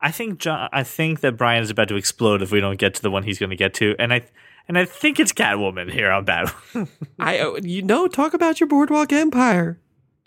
[0.00, 0.68] I think John.
[0.72, 3.22] I think that Brian is about to explode if we don't get to the one
[3.22, 4.22] he's going to get to, and I
[4.68, 6.52] and I think it's Catwoman here on Bad.
[7.18, 9.78] I, uh, you know, talk about your Boardwalk Empire.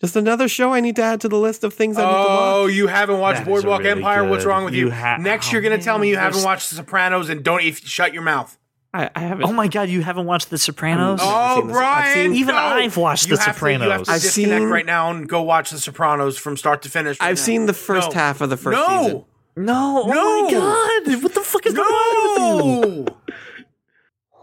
[0.02, 2.14] Just another show I need to add to the list of things I need to
[2.18, 2.28] watch.
[2.30, 4.24] Oh, you haven't watched That is Boardwalk really Empire?
[4.28, 4.88] What's good- wrong with you?
[4.88, 7.62] you ha- Next, oh, you're gonna tell me you haven't watched The Sopranos and don't
[7.64, 8.58] if shut your mouth.
[8.94, 9.44] I, I haven't.
[9.46, 11.20] oh my God, you haven't watched The Sopranos?
[11.22, 12.14] Oh, Oh, seen this- I've Brian!
[12.14, 12.62] seen- Even no.
[12.62, 14.08] I've watched You The have to- you have Sopranos.
[14.08, 17.20] to I've disconnect seen- right now and go watch The Sopranos from start to finish.
[17.20, 17.42] right I've now.
[17.42, 18.16] seen the first No.
[18.16, 19.26] half of the first no, season.
[19.58, 20.44] no, oh No.
[20.44, 22.56] my God, what the fuck is going on?
[22.56, 23.06] with you?
[23.06, 23.18] no.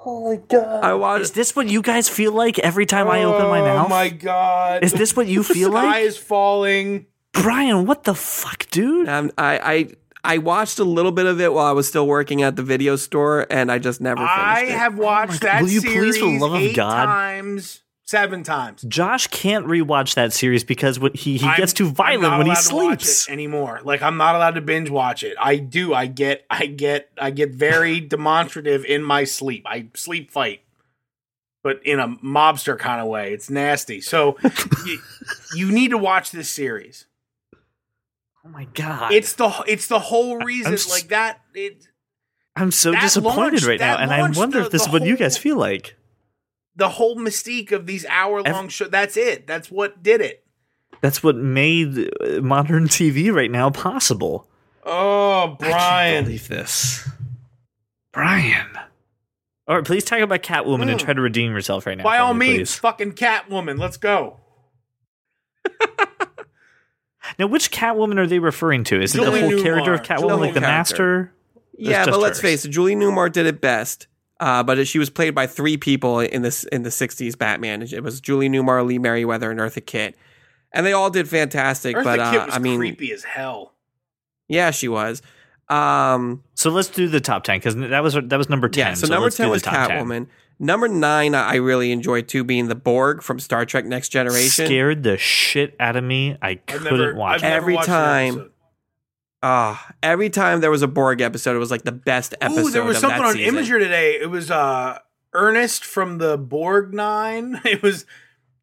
[0.04, 1.22] I watched.
[1.22, 1.34] Is watched.
[1.34, 3.86] this what you guys feel like every time I open my mouth?
[3.86, 4.84] Oh my god!
[4.84, 7.06] Is this what you the feel sky like, is falling.
[7.32, 7.86] Brian?
[7.86, 9.08] What the fuck, dude?
[9.08, 9.58] Um, I,
[10.24, 12.62] I I watched a little bit of it while I was still working at the
[12.62, 14.70] video store, and I just never finished I it.
[14.72, 15.48] have watched God.
[15.48, 17.04] that Will you please, series for the love of eight God?
[17.06, 17.80] times,
[18.12, 18.82] seven times.
[18.82, 22.62] Josh can't rewatch that series because what he he gets too violent when he allowed
[22.68, 23.28] to watch sleeps.
[23.28, 23.80] it anymore.
[23.82, 25.34] Like I'm not allowed to binge watch it.
[25.40, 25.94] I do.
[25.94, 26.44] I get.
[26.50, 27.08] I get.
[27.18, 29.64] I get very demonstrative in my sleep.
[29.66, 30.60] I sleep fight,
[31.62, 33.32] but in a mobster kind of way.
[33.32, 34.02] It's nasty.
[34.02, 34.36] So
[34.86, 34.98] you,
[35.54, 37.06] you need to watch this series.
[38.44, 39.12] Oh my god!
[39.12, 41.40] It's the it's the whole reason like that.
[41.54, 41.86] It
[42.54, 45.16] I'm so disappointed launched- right now, and I wonder the- if this is what you
[45.16, 45.96] guys feel like.
[46.76, 48.90] The whole mystique of these hour long shows.
[48.90, 49.46] That's it.
[49.46, 50.44] That's what did it.
[51.02, 54.48] That's what made uh, modern TV right now possible.
[54.84, 57.08] Oh, I can't believe this,
[58.12, 58.68] Brian.
[59.68, 61.04] All right, please talk about Catwoman and Mm.
[61.04, 62.02] try to redeem yourself right now.
[62.04, 62.78] By all me, means, please.
[62.80, 63.78] fucking Catwoman.
[63.78, 64.40] Let's go.
[67.38, 69.00] Now, which Catwoman are they referring to?
[69.00, 70.62] Is it the Julie whole character of Catwoman, Julie like the Newmar.
[70.62, 71.32] Master?
[71.78, 72.42] Yeah, just but let's hers.
[72.42, 74.06] face it, Julie Newmar did it best.
[74.42, 77.80] Uh, but she was played by three people in this in the '60s Batman.
[77.82, 80.16] It was Julie Newmar, Lee Meriwether, and Eartha Kitt,
[80.72, 81.94] and they all did fantastic.
[81.94, 83.72] Eartha but uh, Kitt was I mean, creepy as hell.
[84.48, 85.22] yeah, she was.
[85.68, 88.88] Um, So let's do the top ten because that was that was number ten.
[88.88, 90.04] yeah, so, number ten was top 10.
[90.04, 90.26] Catwoman.
[90.58, 94.66] Number nine, I really enjoyed too, being the Borg from Star Trek: Next Generation.
[94.66, 96.36] Scared the shit out of me.
[96.42, 97.48] I I've couldn't never, watch I've it.
[97.48, 98.51] never Every watched an time.
[99.42, 102.60] Ah, every time there was a Borg episode, it was like the best episode.
[102.66, 103.56] Ooh, there was something that on season.
[103.56, 104.20] Imgur today.
[104.20, 104.98] It was uh
[105.32, 107.60] Ernest from the Borg Nine.
[107.64, 108.06] It was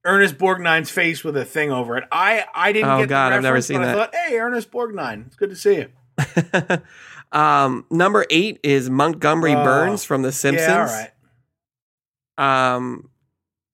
[0.05, 2.05] Ernest Borgnine's face with a thing over it.
[2.11, 4.71] I I didn't Oh, get God, the I've never seen but I thought, hey, Ernest
[4.71, 5.89] Borgnine, it's good to see you.
[7.37, 10.67] um, number eight is Montgomery Oh, Burns from The Simpsons.
[10.69, 10.85] Yeah, all
[12.37, 12.75] right.
[12.75, 13.09] Um,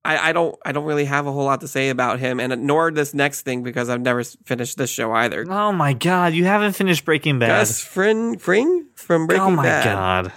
[0.05, 2.63] I, I don't I don't really have a whole lot to say about him, and
[2.67, 5.45] nor this next thing because I've never finished this show either.
[5.49, 7.47] Oh my god, you haven't finished Breaking Bad.
[7.47, 9.51] Gus Fring, Fring from Breaking Bad.
[9.51, 9.83] oh my Bad.
[10.25, 10.33] god.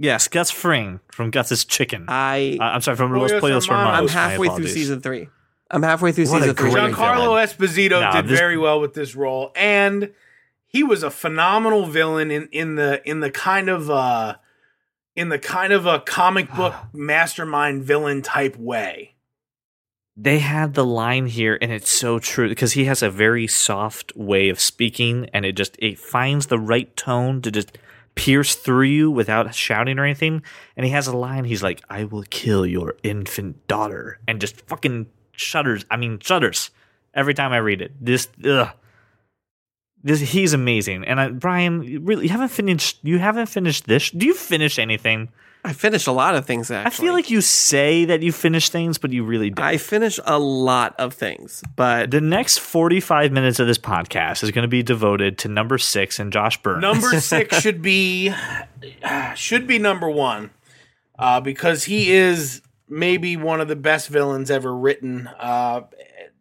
[0.00, 2.02] Yes, Gus Fring from Gus's Chicken.
[2.08, 4.10] Uh, I I'm sorry, from Pollos Los Pollos Hermanos.
[4.10, 4.10] Hermanos.
[4.14, 5.28] I'm halfway through season three.
[5.70, 6.70] I'm halfway through What season three.
[6.70, 10.12] great Giancarlo Esposito Nah, did this- very well with this role, and
[10.66, 14.36] he was a phenomenal villain in in the in the kind of uh
[15.18, 16.56] in the kind of a comic ah.
[16.56, 19.16] book mastermind villain type way.
[20.16, 24.16] They had the line here, and it's so true because he has a very soft
[24.16, 27.78] way of speaking, and it just it finds the right tone to just
[28.14, 30.42] pierce through you without shouting or anything.
[30.76, 31.44] And he has a line.
[31.44, 35.84] He's like, "I will kill your infant daughter," and just fucking shudders.
[35.90, 36.70] I mean, shudders
[37.12, 37.92] every time I read it.
[38.00, 38.70] This, ugh.
[40.02, 41.04] This he's amazing.
[41.04, 42.98] And I, Brian, you really, you haven't finished.
[43.02, 44.10] You haven't finished this.
[44.10, 45.28] Do you finish anything?
[45.64, 46.70] I finished a lot of things.
[46.70, 49.64] Actually, I feel like you say that you finish things, but you really don't.
[49.64, 54.50] I finish a lot of things, but The next 45 minutes of this podcast is
[54.52, 56.80] going to be devoted to number six and Josh Burns.
[56.80, 58.32] Number six should be
[59.34, 60.50] should be number one
[61.18, 65.82] uh, because he is maybe one of the best villains ever written, uh,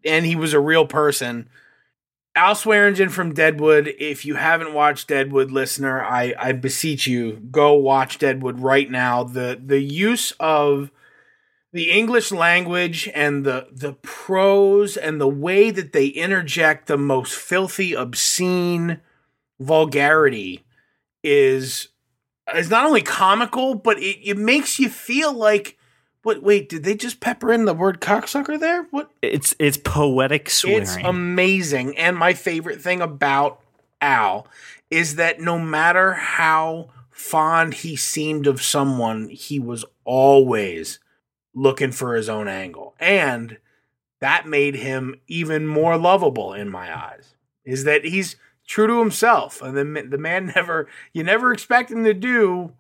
[0.05, 1.49] and he was a real person.
[2.38, 3.95] Al Swearengen from Deadwood.
[3.97, 9.23] If you haven't watched Deadwood, listener, I, I beseech you, go watch Deadwood right now.
[9.23, 10.91] The the use of
[11.73, 17.35] the English language and the the prose and the way that they interject the most
[17.35, 19.01] filthy, obscene
[19.59, 20.63] vulgarity
[21.23, 21.89] is
[22.53, 25.76] is not only comical, but it, it makes you feel like
[26.28, 28.84] what wait, did they just pepper in the word cocksucker there?
[28.91, 30.82] What It's it's poetic swearing.
[30.82, 31.97] it's amazing.
[31.97, 33.61] And my favorite thing about
[34.01, 34.45] Al
[34.91, 40.99] is that no matter how fond he seemed of someone, he was always
[41.55, 42.93] looking for his own angle.
[42.99, 43.57] And
[44.19, 47.36] that made him even more lovable in my eyes.
[47.63, 48.36] Is that he's
[48.67, 49.61] true to himself.
[49.61, 52.73] And the, the man never, you never expect him to do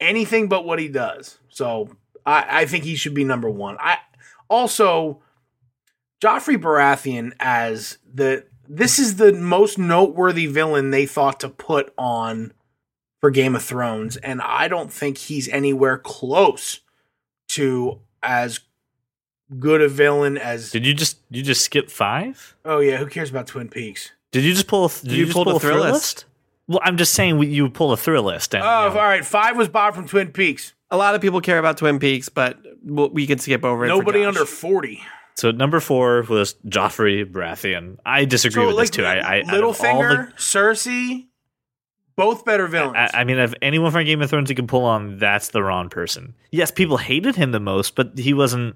[0.00, 1.38] anything but what he does.
[1.50, 1.90] So
[2.28, 3.76] I, I think he should be number one.
[3.80, 3.98] I
[4.50, 5.22] also,
[6.22, 12.52] Joffrey Baratheon as the this is the most noteworthy villain they thought to put on
[13.20, 16.80] for Game of Thrones, and I don't think he's anywhere close
[17.48, 18.60] to as
[19.58, 20.70] good a villain as.
[20.70, 22.56] Did you just you just skip five?
[22.64, 24.12] oh yeah, who cares about Twin Peaks?
[24.32, 24.84] Did you just pull?
[24.84, 25.92] A, did You you, just pulled pull a a thrill Thrillist.
[25.92, 26.24] list?
[26.66, 28.52] Well, I'm just saying we, you pull a Thrillist.
[28.52, 29.24] And, Oh, you know, all right.
[29.24, 30.74] Five was Bob from Twin Peaks.
[30.90, 33.88] A lot of people care about Twin Peaks, but we'll, can skip over it.
[33.88, 35.02] Nobody under forty.
[35.36, 37.98] So number four was Joffrey Baratheon.
[38.04, 39.04] I disagree with this too.
[39.04, 41.26] I, I out of all the- Littlefinger, Cersei,
[42.16, 42.96] both better villains.
[42.96, 45.62] I, I mean, if anyone from Game of Thrones you can pull on, that's the
[45.62, 46.34] wrong person.
[46.50, 48.74] Yes, people hated him the most, but he wasn't.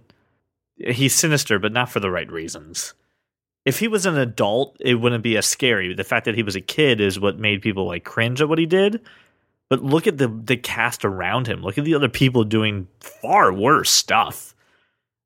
[0.76, 2.94] He's sinister, but not for the right reasons.
[3.64, 5.94] If he was an adult, it wouldn't be as scary.
[5.94, 8.58] The fact that he was a kid is what made people like cringe at what
[8.58, 9.00] he did.
[9.72, 11.62] But look at the the cast around him.
[11.62, 14.54] Look at the other people doing far worse stuff.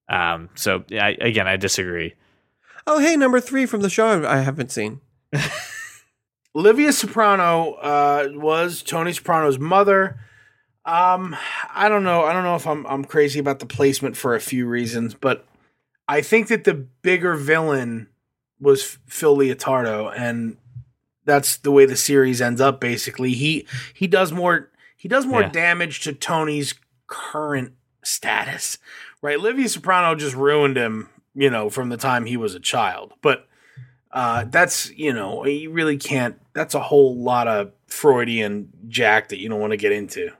[0.08, 0.50] Um.
[0.54, 2.14] So I, again, I disagree.
[2.86, 5.00] Oh, hey, number three from the show I haven't seen.
[6.54, 10.20] Olivia Soprano uh, was Tony Soprano's mother.
[10.84, 11.34] Um,
[11.74, 12.22] I don't know.
[12.22, 15.44] I don't know if I'm I'm crazy about the placement for a few reasons, but
[16.06, 18.10] I think that the bigger villain
[18.60, 20.56] was Phil Leotardo, and
[21.26, 22.80] that's the way the series ends up.
[22.80, 24.70] Basically, he he does more.
[24.96, 25.50] he does more Yeah.
[25.50, 26.74] damage to Tony's
[27.06, 27.72] current
[28.02, 28.78] status.
[29.22, 29.38] Right?
[29.38, 33.12] Livia Soprano just ruined him, you know, from the time he was a child.
[33.22, 33.46] But
[34.12, 36.40] uh, that's, you know, you really can't.
[36.54, 40.30] That's a whole lot of Freudian jack that you don't want to get into.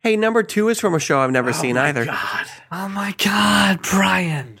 [0.00, 2.02] Hey, number two is from a show I've never seen either.
[2.02, 2.36] Oh seen my either.
[2.36, 2.46] God.
[2.72, 4.60] Oh my God, Brian.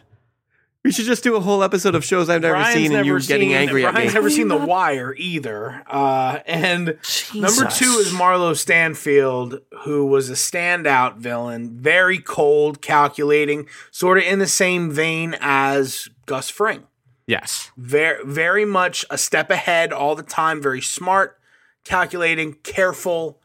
[0.84, 3.18] We should just do a whole episode of shows I've never Brian's seen and never
[3.18, 4.14] you getting seen- angry at Brian's me.
[4.14, 5.82] never seen The Wire either.
[5.86, 6.98] Uh, and
[7.34, 14.24] number two is Marlo Stanfield, who was a standout villain, very cold, calculating, sort of
[14.24, 16.82] in the same vein as Gus Fring.
[17.26, 17.70] Yes.
[17.78, 20.60] Very, very much a step ahead all the time.
[20.60, 21.38] Very smart,
[21.86, 23.40] calculating, careful,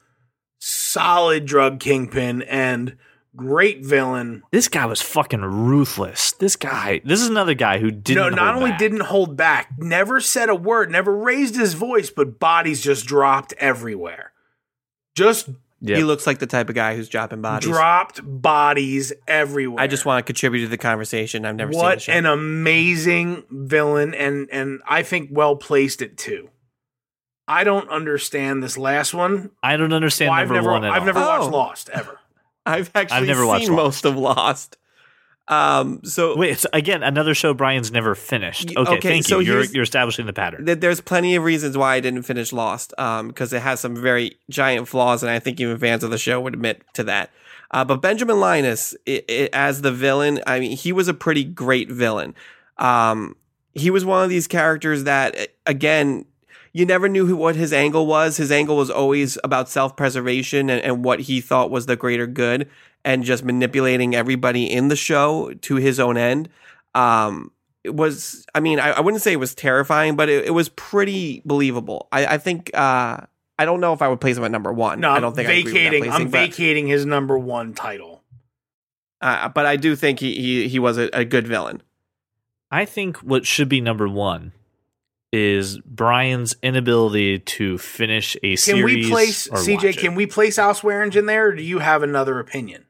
[0.60, 2.98] solid drug kingpin, and
[3.36, 4.44] great villain.
[4.52, 6.32] This guy was fucking ruthless.
[6.34, 8.22] This guy, this is another guy who didn't.
[8.22, 8.80] no, not hold only back.
[8.80, 13.54] didn't hold back, never said a word, never raised his voice, but bodies just dropped
[13.58, 14.32] everywhere.
[15.16, 15.50] Just
[15.82, 15.98] Yep.
[15.98, 17.70] He looks like the type of guy who's dropping bodies.
[17.70, 19.82] dropped bodies everywhere.
[19.82, 21.46] I just want to contribute to the conversation.
[21.46, 26.50] I've never seen what an amazing villain, and and I think well placed it too.
[27.48, 29.52] I don't understand this last one.
[29.64, 31.06] I don't understand Well, I've never, one at I've all.
[31.06, 31.50] never watched Oh.
[31.50, 32.20] Lost ever.
[32.70, 34.04] I've actually I've never watched seen Lost.
[34.04, 34.78] most of Lost.
[35.50, 38.70] Um, so Wait, it's, again, another show Brian's never finished.
[38.70, 39.54] Okay, okay, thank so you.
[39.54, 40.66] You're, you're establishing the pattern.
[40.68, 43.96] th- there's plenty of reasons why I didn't finish Lost, um, because it has some
[43.96, 47.32] very giant flaws, and I think even fans of the show would admit to that.
[47.72, 51.44] Uh, but Benjamin Linus, i i as the villain, I mean, he was a pretty
[51.44, 52.36] great villain.
[52.78, 53.36] Um,
[53.74, 56.26] he was one of these characters that, again,
[56.74, 58.38] you never knew what his angle was.
[58.38, 62.28] His angle was always about self preservation and, and what he thought was the greater
[62.28, 62.70] good,
[63.04, 66.50] and just manipulating everybody in the show to his own end.
[66.96, 67.52] Um,
[67.86, 70.68] it was i mean i, I wouldn't say it was terrifying but it, it was
[70.68, 73.22] pretty believable i, I think uh,
[73.58, 75.48] i don't know if i would place him at number one No, i don't think
[75.48, 76.04] I agree with that vacating.
[76.04, 78.22] placing, I'm but, vacating his number one title.
[79.22, 81.82] uh, but i do think he he, he was a, a good villain
[82.70, 84.52] I think what should be number one
[85.32, 88.84] is Brian's inability to finish a series.
[88.84, 89.76] Can we place or CJ?
[89.76, 89.98] watch it.
[89.98, 92.86] Can we place Al Swearengen in there, or do you have another opinion?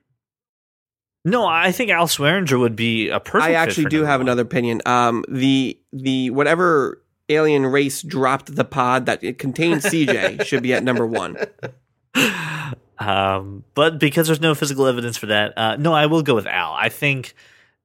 [1.25, 3.43] No, I think Al Swearengen would be a perfect.
[3.43, 4.27] i fit actually for do have one.
[4.27, 10.43] another opinion um the the whatever alien race dropped the pod that it contained cj
[10.45, 11.37] should be at number one
[12.99, 16.47] um, but because there's no physical evidence for that, uh, no, I will go with
[16.47, 16.73] Al.
[16.73, 17.33] I think,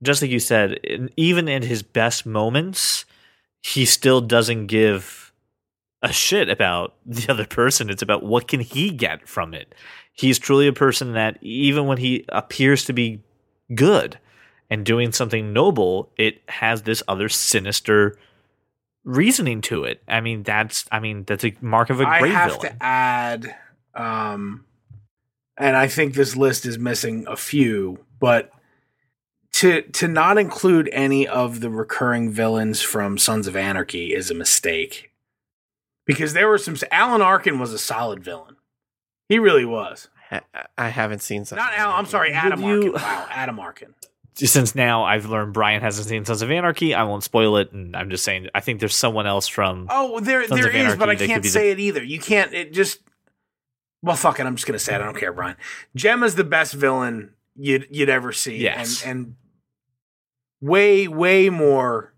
[0.03, 3.05] just like you said, in, even in his best moments,
[3.65, 5.33] he still doesn't give
[6.03, 7.89] a shit about the other person.
[7.89, 9.75] It's about what can he get from it.
[10.12, 13.21] He's truly a person that even when he appears to be
[13.75, 14.19] good
[14.71, 18.17] and doing something noble, it has this other sinister
[19.03, 20.03] reasoning to it.
[20.07, 22.73] I mean, that's I mean that's a mark of a great I have villain.
[22.73, 23.57] to add,
[23.95, 24.65] um,
[25.57, 28.53] and I think this list is missing a few, but
[29.55, 34.35] to to not include any of the recurring villains from Sons of Anarchy is a
[34.35, 35.13] mistake
[36.07, 36.77] because there were some.
[36.91, 38.57] Alan Arkin was a solid villain.
[39.29, 40.09] He really was.
[40.31, 40.41] I,
[40.77, 41.65] I haven't seen something.
[41.65, 41.95] Not Alan.
[41.97, 43.03] I'm sorry, Adam Would you- Arkin.
[43.03, 43.95] Wow, Adam Arkin.
[44.35, 47.95] since now I've learned Brian hasn't seen Sons of Anarchy, I won't spoil it, and
[47.97, 49.87] I'm just saying I think there's someone else from.
[49.91, 52.03] Oh, there Sons there of is, but I can't be the- say it either.
[52.03, 52.53] You can't.
[52.53, 53.01] It just.
[54.03, 54.47] Well, fuck it.
[54.47, 55.01] I'm just gonna say it.
[55.01, 55.57] I don't care, Brian.
[55.95, 58.57] Gemma's the best villain you'd you'd ever see.
[58.57, 59.03] Yes.
[59.05, 59.37] and and
[60.65, 62.15] way way more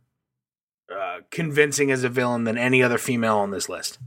[0.95, 3.99] uh, convincing as a villain than any other female on this list.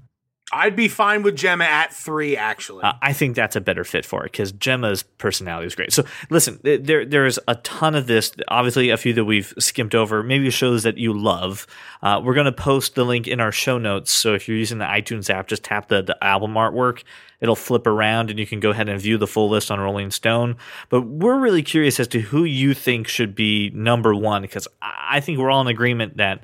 [0.51, 2.83] I'd be fine with Gemma at three, actually.
[2.83, 5.93] Uh, I think that's a better fit for it because Gemma's personality is great.
[5.93, 8.31] So listen, th- there there's a ton of this.
[8.47, 10.23] Obviously, a few that we've skipped over.
[10.23, 11.67] Maybe shows that you love.
[12.01, 14.11] Uh, we're gonna post the link in our show notes.
[14.11, 17.03] So if you're using the iTunes app, just tap the the album artwork.
[17.41, 20.11] It'll flip around and you can go ahead and view the full list on Rolling
[20.11, 20.57] Stone.
[20.89, 25.19] But we're really curious as to who you think should be number one because I
[25.21, 26.43] think we're all in agreement that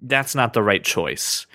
[0.00, 1.46] that's not the right choice.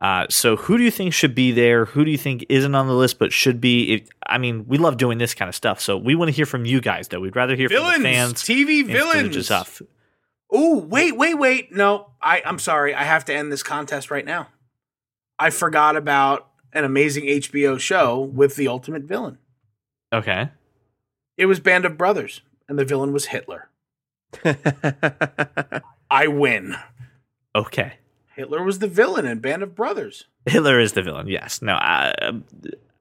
[0.00, 1.84] Uh, so who do you think should be there?
[1.84, 4.04] Who do you think isn't on the list but should be?
[4.26, 6.64] I mean, we love doing this kind of stuff, so we want to hear from
[6.64, 7.06] you guys.
[7.06, 8.42] Though we'd rather hear villains, from the fans.
[8.42, 9.50] TV villains.
[9.52, 9.80] off.
[10.50, 11.72] Oh, wait, wait, wait.
[11.72, 12.94] No, I, I'm sorry.
[12.94, 14.48] I have to end this contest right now.
[15.38, 19.38] I forgot about an amazing HBO show with the ultimate villain.
[20.12, 20.48] Okay,
[21.36, 23.68] It was Band of Brothers, and the villain was Hitler.
[26.10, 26.76] I win.
[27.54, 27.94] okay.
[28.34, 30.24] Hitler was the villain in Band of Brothers.
[30.46, 31.28] Hitler is the villain.
[31.28, 31.60] Yes.
[31.60, 32.14] No, I,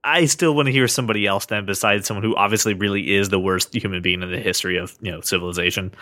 [0.03, 3.39] I still want to hear somebody else then besides someone who obviously really is the
[3.39, 5.93] worst human being in the history of you know civilization.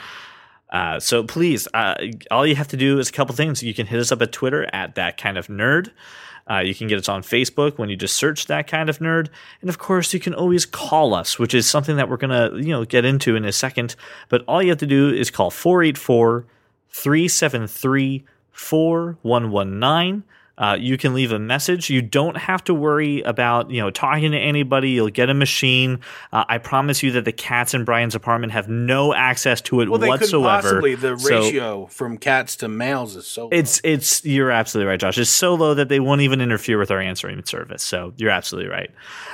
[0.71, 1.95] Uh, so please, uh,
[2.31, 3.61] all you have to do is a couple things.
[3.61, 5.91] You can hit us up at Twitter at that kind of nerd.
[6.49, 9.29] Uh, you can get us on Facebook when you just search that kind of nerd,
[9.61, 12.69] and of course, you can always call us, which is something that we're gonna you
[12.69, 13.95] know get into in a second.
[14.29, 16.45] But all you have to do is call 484
[16.89, 20.23] 373 4119.
[20.59, 21.89] Uh, you can leave a message.
[21.89, 24.91] You don't have to worry about you know talking to anybody.
[24.91, 26.01] You'll get a machine.
[26.33, 29.89] Uh, I promise you that the cats in Brian's apartment have no access to it
[29.89, 30.61] Well, they whatsoever.
[30.61, 30.95] possibly.
[30.95, 33.47] The So- ratio from cats to males is so.
[33.51, 35.17] it's it's you're absolutely right, Josh.
[35.17, 37.81] It's so low that they won't even interfere with our answering service.
[37.81, 38.91] So you're absolutely right.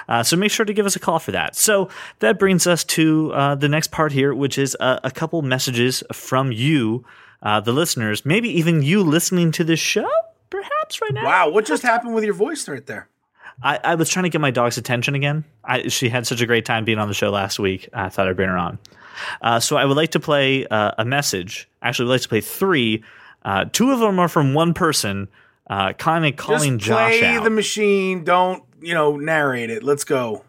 [0.07, 1.55] Uh, so make sure to give us a call for that.
[1.55, 5.41] So that brings us to uh, the next part here, which is a, a couple
[5.41, 7.03] messages from you,
[7.41, 8.23] uh, the listeners.
[8.25, 10.07] Maybe even you listening to this show,
[10.85, 11.25] perhaps right now.
[11.25, 13.07] wow, what just happened with your voice right there?
[13.63, 15.45] I, I was trying to get my dog's attention again.
[15.63, 17.87] I, she had such a great time being on the show last week.
[17.93, 18.79] I thought I'd bring her on.
[19.41, 21.69] Uh, so I would like to play uh, a message.
[21.81, 23.03] Actually, I would like to play three.
[23.45, 25.29] Uh, two of them are from one person,
[25.69, 27.43] uh, kind of calling Just Josh play out.
[27.45, 28.25] the machine.
[28.25, 29.15] Don't you know?
[29.15, 29.83] Narrate it.
[29.83, 30.43] Let's go.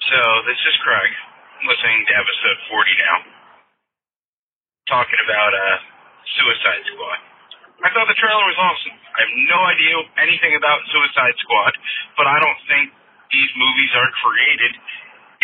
[0.00, 1.12] So this is Craig,
[1.68, 3.16] listening to episode 40 now,
[4.88, 5.76] talking about uh,
[6.38, 7.20] Suicide Squad.
[7.84, 8.96] I thought the trailer was awesome.
[9.12, 9.94] I have no idea
[10.24, 11.72] anything about Suicide Squad,
[12.16, 12.92] but I don't think
[13.28, 14.72] these movies are created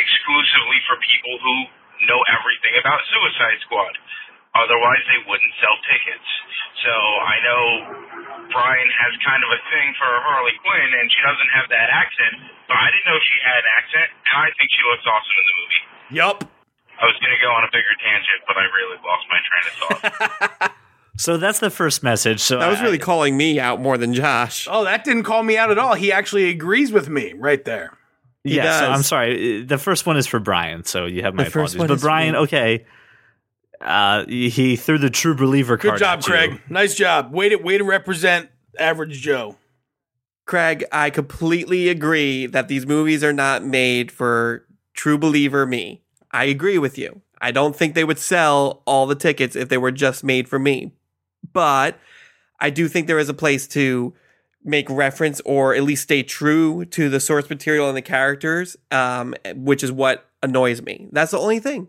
[0.00, 1.56] exclusively for people who
[2.08, 3.94] know everything about Suicide Squad.
[4.56, 6.28] Otherwise, they wouldn't sell tickets.
[6.80, 7.62] So I know
[8.48, 12.34] Brian has kind of a thing for Harley Quinn, and she doesn't have that accent,
[12.66, 15.44] but I didn't know she had an accent, and I think she looks awesome in
[15.44, 15.82] the movie.
[16.16, 16.36] Yup.
[16.98, 19.64] I was going to go on a bigger tangent, but I really lost my train
[19.68, 20.02] of thought.
[21.18, 22.40] so that's the first message.
[22.40, 24.66] So That was I- really calling me out more than Josh.
[24.70, 25.94] Oh, that didn't call me out at all.
[25.94, 27.92] He actually agrees with me right there.
[28.44, 28.80] He yeah.
[28.80, 28.86] So.
[28.90, 29.62] I'm sorry.
[29.64, 31.78] The first one is for Brian, so you have my The first apologies.
[31.78, 32.38] one But is Brian, me.
[32.40, 32.86] okay.
[33.80, 36.00] Uh, he threw the true believer Good card.
[36.00, 36.32] job, at you.
[36.32, 36.60] Craig.
[36.68, 37.32] Nice job.
[37.32, 38.48] Way to way to represent
[38.78, 39.56] average Joe.
[40.46, 44.64] Craig, I completely agree that these movies are not made for
[44.94, 46.02] true believer me.
[46.32, 47.20] I agree with you.
[47.40, 50.58] I don't think they would sell all the tickets if they were just made for
[50.58, 50.92] me.
[51.52, 51.98] But
[52.60, 54.14] I do think there is a place to
[54.64, 59.34] make reference or at least stay true to the source material and the characters, um,
[59.54, 61.08] which is what annoys me.
[61.12, 61.88] That's the only thing.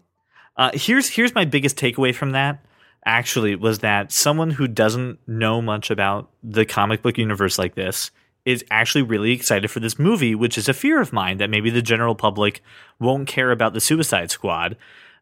[0.55, 2.63] Uh, here's here's my biggest takeaway from that.
[3.05, 8.11] Actually, was that someone who doesn't know much about the comic book universe like this
[8.45, 11.69] is actually really excited for this movie, which is a fear of mine that maybe
[11.69, 12.61] the general public
[12.99, 14.75] won't care about the Suicide Squad.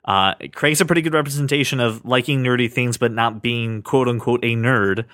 [0.07, 4.43] Uh, Craig's a pretty good representation of liking nerdy things but not being quote unquote
[4.43, 5.05] a nerd.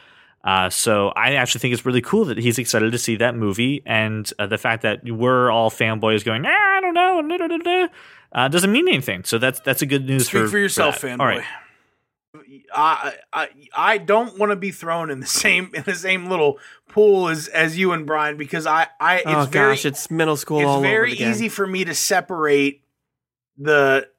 [0.43, 3.81] Uh, so I actually think it's really cool that he's excited to see that movie,
[3.85, 7.47] and uh, the fact that we're all fanboys going, ah, I don't know, da, da,
[7.47, 7.87] da, da,"
[8.33, 9.23] uh, doesn't mean anything.
[9.23, 11.07] So that's that's a good news Speak for, for yourself, that.
[11.07, 11.19] fanboy.
[11.21, 11.43] All right.
[12.75, 16.59] I, I I don't want to be thrown in the same in the same little
[16.89, 20.35] pool as as you and Brian because I I it's oh very gosh, it's middle
[20.35, 21.31] school it's all very over again.
[21.31, 22.83] easy for me to separate
[23.57, 24.09] the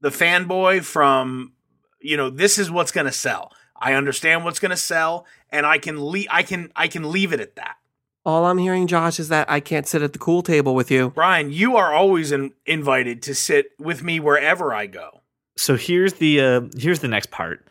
[0.00, 1.52] the fanboy from
[2.00, 3.52] you know this is what's going to sell.
[3.80, 7.32] I understand what's going to sell, and I can le- I can I can leave
[7.32, 7.76] it at that.
[8.24, 11.10] All I'm hearing, Josh, is that I can't sit at the cool table with you.
[11.10, 15.22] Brian, you are always in, invited to sit with me wherever I go.
[15.56, 17.66] So here's the uh, here's the next part.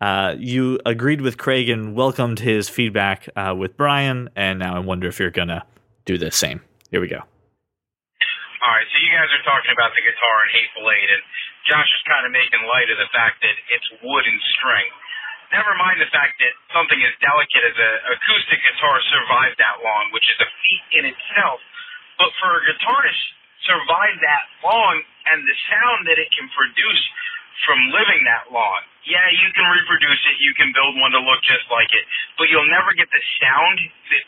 [0.00, 4.78] Uh, you agreed with Craig and welcomed his feedback uh, with Brian, and now I
[4.78, 5.66] wonder if you're gonna
[6.04, 6.60] do the same.
[6.90, 7.18] Here we go.
[7.18, 11.22] All right, so you guys are talking about the guitar in Hateful Eight, and
[11.68, 14.88] Josh is kind of making light of the fact that it's wood and string.
[15.52, 20.08] Never mind the fact that something as delicate as a acoustic guitar survived that long,
[20.16, 21.60] which is a feat in itself.
[22.16, 23.12] But for a guitar to
[23.68, 24.96] survive that long
[25.28, 27.02] and the sound that it can produce
[27.68, 31.40] from living that long, yeah, you can reproduce it, you can build one to look
[31.44, 32.04] just like it,
[32.40, 33.76] but you'll never get the sound
[34.08, 34.24] that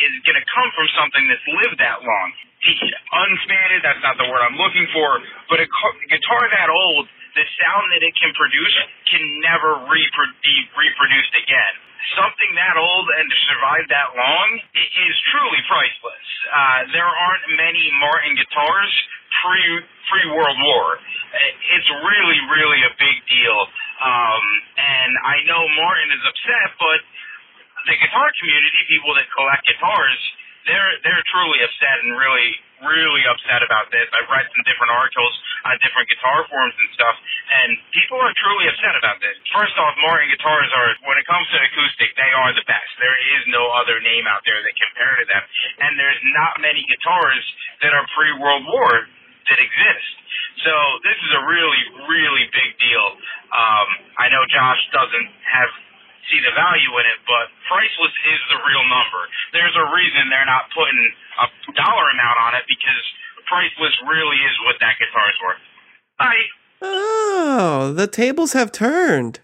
[0.00, 2.28] is going to come from something that's lived that long.
[2.60, 5.08] Unspanted, that's not the word I'm looking for,
[5.48, 5.68] but a
[6.12, 8.76] guitar that old, the sound that it can produce
[9.08, 11.74] can never repro- be reproduced again.
[12.20, 16.26] Something that old and to survive that long is truly priceless.
[16.48, 18.92] Uh, there aren't many Martin guitars
[19.40, 19.62] pre
[20.10, 20.98] pre World War.
[21.76, 23.58] It's really, really a big deal.
[24.00, 24.44] Um,
[24.80, 27.00] and I know Martin is upset, but
[27.88, 30.20] the guitar community, people that collect guitars,
[30.64, 32.50] they're they're truly upset and really
[32.80, 34.08] really upset about this.
[34.16, 35.34] I've read some different articles
[35.68, 37.16] on different guitar forums and stuff,
[37.52, 39.36] and people are truly upset about this.
[39.52, 42.90] First off, Martin guitars are when it comes to acoustic, they are the best.
[42.96, 45.42] There is no other name out there that compare to them,
[45.84, 47.44] and there's not many guitars
[47.84, 48.92] that are pre World War
[49.52, 50.12] that exist.
[50.64, 50.72] So
[51.04, 53.06] this is a really, really big deal.
[53.52, 55.70] Um, I I know Josh doesn't have
[56.28, 59.22] see the value in it, but priceless is the real number.
[59.56, 60.98] There's a reason they're not putting
[61.40, 61.46] a
[61.78, 63.02] dollar amount on it because
[63.48, 65.62] priceless really is what that guitar is worth.
[66.20, 66.34] I
[66.82, 69.40] Oh, the tables have turned.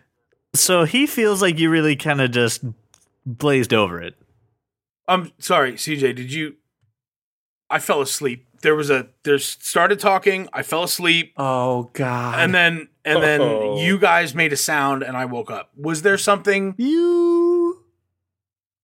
[0.55, 2.65] So he feels like you really kind of just
[3.27, 4.15] blazed over it.
[5.07, 6.17] I'm sorry, CJ.
[6.17, 6.57] Did you?
[7.69, 8.47] I fell asleep.
[8.67, 9.07] There was a.
[9.23, 10.49] There's started talking.
[10.53, 12.41] I fell asleep, Oh God.
[12.41, 13.81] and then and then Oh.
[13.81, 15.71] you guys made a sound, and I woke up.
[15.77, 16.75] Was there something?
[16.77, 17.85] You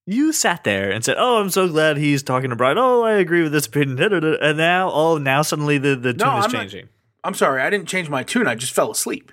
[0.06, 2.78] you sat there and said, "Oh, I'm so glad he's talking to Brian.
[2.78, 5.96] Oh, I agree with this opinion." da, da, da." And now, oh, now suddenly the
[5.96, 6.88] the tune No, is I'm not- changing.
[7.24, 8.46] I'm sorry, I didn't change my tune.
[8.46, 9.32] I just fell asleep.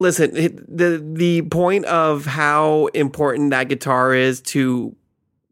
[0.00, 4.96] Listen, the the point of how important that guitar is to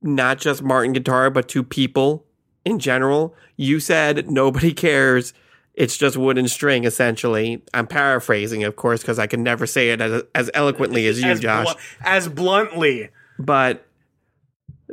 [0.02, 2.26] not just Martin Guitar, but to people
[2.64, 3.34] in general.
[3.56, 5.34] You said nobody cares.
[5.74, 7.62] It's just wood and string, essentially.
[7.72, 11.30] I'm paraphrasing, of course, because I can never say it as as eloquently as you,
[11.30, 11.64] as Josh.
[11.64, 13.08] blu- as bluntly.
[13.38, 13.86] but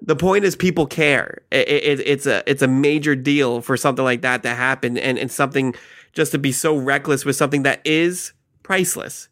[0.01, 4.05] the point is people care it, it, it's a it's a major deal for something
[4.05, 5.75] like that to happen and, and something
[6.13, 8.31] just to be so reckless with something that is
[8.63, 9.27] priceless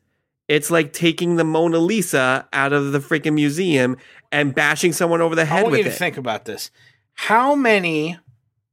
[0.49, 3.95] it's like taking the mona lisa out of the freaking museum
[4.31, 6.69] and bashing someone over the I head want with you to it think about this.
[7.13, 8.17] How many?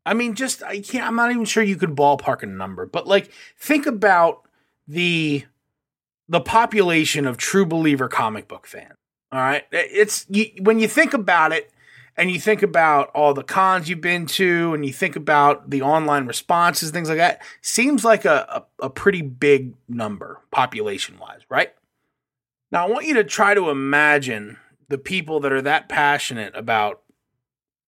[0.06, 1.06] I mean, just I can't.
[1.06, 4.46] I'm not even sure you could ballpark a number, but like think about
[4.86, 5.44] the
[6.28, 8.94] the population of true believer comic book fans.
[9.32, 11.72] All right, it's you, when you think about it,
[12.16, 15.82] and you think about all the cons you've been to, and you think about the
[15.82, 17.42] online responses, things like that.
[17.62, 21.74] Seems like a a, a pretty big number population wise, right?
[22.70, 27.02] Now I want you to try to imagine the people that are that passionate about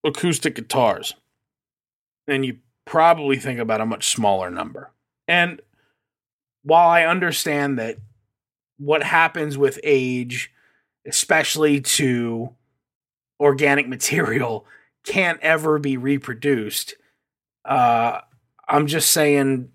[0.02, 1.14] acoustic guitars,
[2.26, 4.90] then you probably think about a much smaller number.
[5.28, 5.60] And
[6.62, 7.96] while I understand that
[8.78, 10.52] what happens with age,
[11.06, 12.50] especially to
[13.40, 14.66] organic material,
[15.04, 16.94] can't ever be reproduced,
[17.64, 18.20] uh,
[18.68, 19.70] I'm just saying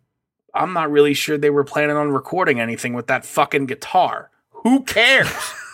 [0.53, 4.29] I'm not really sure they were planning on recording anything with that fucking guitar.
[4.49, 5.31] Who cares?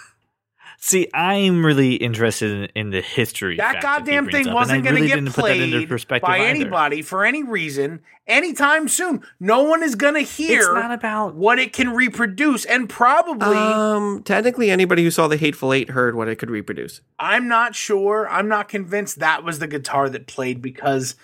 [0.79, 3.57] See, I'm really interested in, in the history.
[3.57, 5.57] that goddamn brings thing up, wasn't and I going to really get didn't put that
[5.57, 6.47] into played perspective by either.
[6.47, 9.23] anybody for any reason anytime soon.
[9.39, 13.57] No one is going to hear It's not about what it can reproduce, and probably
[13.57, 17.73] um technically anybody who saw the hateful eight heard what it could reproduce I'm not
[17.73, 18.29] sure.
[18.29, 21.15] I'm not convinced that was the guitar that played because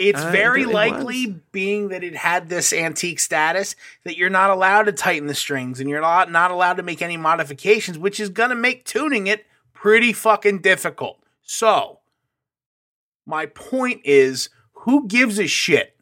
[0.00, 1.36] it's Uh, very it likely, was.
[1.52, 5.78] being that it had this antique status, that you're not allowed to tighten the strings
[5.80, 9.26] and you're not, not allowed to make any modifications, which is going to make tuning
[9.26, 11.22] it pretty fucking difficult.
[11.42, 12.00] So,
[13.26, 15.96] my point is who gives a shit?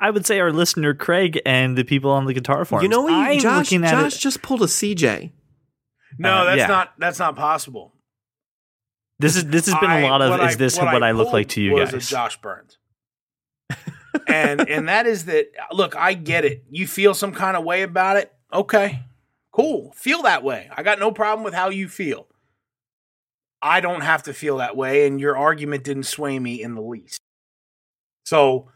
[0.00, 2.82] I would say our listener Craig and the people on the guitar forums.
[2.84, 4.18] you know what I'm josh looking at josh it.
[4.18, 5.30] just pulled a cj
[6.18, 6.66] No, Uh, that's yeah.
[6.68, 7.92] not that's not possible.
[9.18, 10.30] This is this has been I- a lot of.
[10.30, 12.06] what Is this what what I, look like to you was guys?
[12.08, 12.78] A Josh Burns.
[14.28, 16.64] And and that is that look, I get it.
[16.70, 18.32] You feel some kind of way about it.
[18.52, 19.00] Okay.
[19.52, 19.92] Cool.
[19.96, 20.68] Feel that way.
[20.74, 22.26] I got no problem with how you feel.
[23.60, 26.82] I don't have to feel that way and your argument didn't sway me in the
[26.82, 27.20] least.
[28.24, 28.68] So,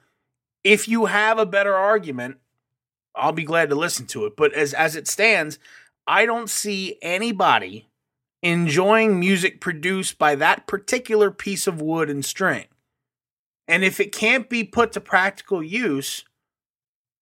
[0.64, 2.38] if you have a better argument,
[3.14, 5.58] I'll be glad to listen to it, but as as it stands,
[6.06, 7.88] I don't see anybody
[8.42, 12.66] enjoying music produced by that particular piece of wood and string.
[13.68, 16.24] And if it can't be put to practical use,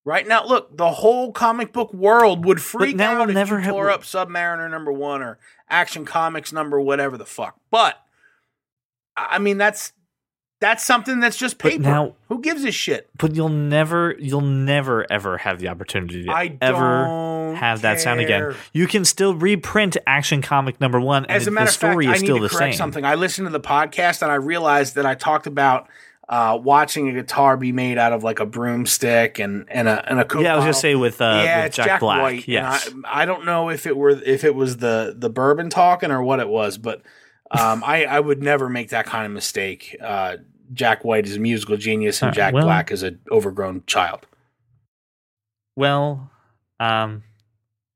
[0.05, 3.63] right now, look, the whole comic book world would freak out we'll if never you
[3.63, 5.39] have- tore up Submariner number one or
[5.71, 7.57] Action Comics number whatever the fuck.
[7.71, 7.99] But
[9.17, 9.93] I mean, that's
[10.61, 11.83] that's something that's just But paper.
[11.83, 13.09] now- Who gives a shit?
[13.19, 18.21] but you'll never, you'll never ever have the opportunity to I ever have that sound
[18.21, 18.55] again.
[18.73, 21.93] You can still reprint Action Comic number one, and As a the matter of fact,
[21.93, 22.79] story I is need still to the correct same.
[22.79, 23.05] something.
[23.05, 25.89] I listened to the podcast and I realized that I talked about
[26.29, 30.19] uh, watching a guitar be made out of like a broomstick and and a and
[30.21, 32.23] a Coke Yeah, I was gonna say with, uh, yeah, with Jack, Jack, Black.
[32.23, 32.35] White.
[32.39, 35.69] and Yes, I, I don't know if it were if it was the the bourbon
[35.71, 37.03] talking or what it was, but
[37.51, 39.97] um, I I would never make that kind of mistake.
[40.01, 40.39] Uh,
[40.73, 44.27] Jack White is a musical genius, and Uh, Jack well- Black is an overgrown child.
[45.77, 46.31] Well,
[46.81, 47.23] um,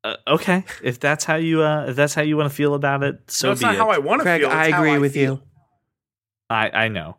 [0.05, 0.65] uh, okay.
[0.83, 3.49] If that's how you, uh, if that's how you want to feel about it, so
[3.49, 3.79] no, it's be not it.
[3.79, 4.49] how I want to feel.
[4.51, 5.35] I it's how agree with feel.
[5.35, 5.43] you.
[6.51, 7.17] I I know.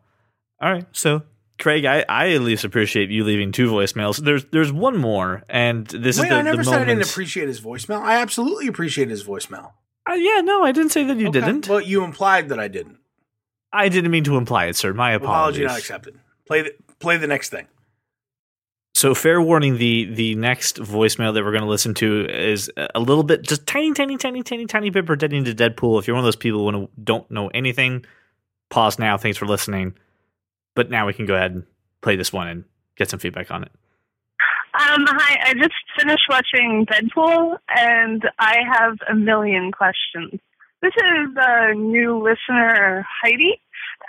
[0.60, 1.22] All right, so
[1.58, 4.18] Craig, I, I at least appreciate you leaving two voicemails.
[4.18, 6.30] There's there's one more, and this Wait, is the, moment.
[6.30, 8.00] Wait, I never the said I didn't appreciate his voicemail.
[8.00, 9.72] I absolutely appreciate his voicemail.
[10.08, 11.40] Uh, yeah, no, I didn't say that you Okay.
[11.40, 11.68] didn't.
[11.68, 12.98] Well, you implied that I didn't.
[13.72, 14.92] I didn't mean to imply it, sir.
[14.92, 15.62] My apologies.
[15.62, 16.20] Apology not accepted.
[16.46, 17.66] Play the play the next thing.
[18.94, 23.00] So fair warning: the the next voicemail that we're going to listen to is a
[23.00, 25.98] little bit, just tiny, tiny, tiny, tiny, tiny bit pertaining to Deadpool.
[26.00, 28.04] If you're one of those people who don't know anything,
[28.68, 29.16] pause now.
[29.16, 29.94] Thanks for listening.
[30.80, 31.64] But now we can go ahead and
[32.00, 32.64] play this one and
[32.96, 33.70] get some feedback on it.
[34.72, 40.40] Um, hi, I just finished watching Deadpool, and I have a million questions.
[40.80, 43.60] This is a new listener, Heidi,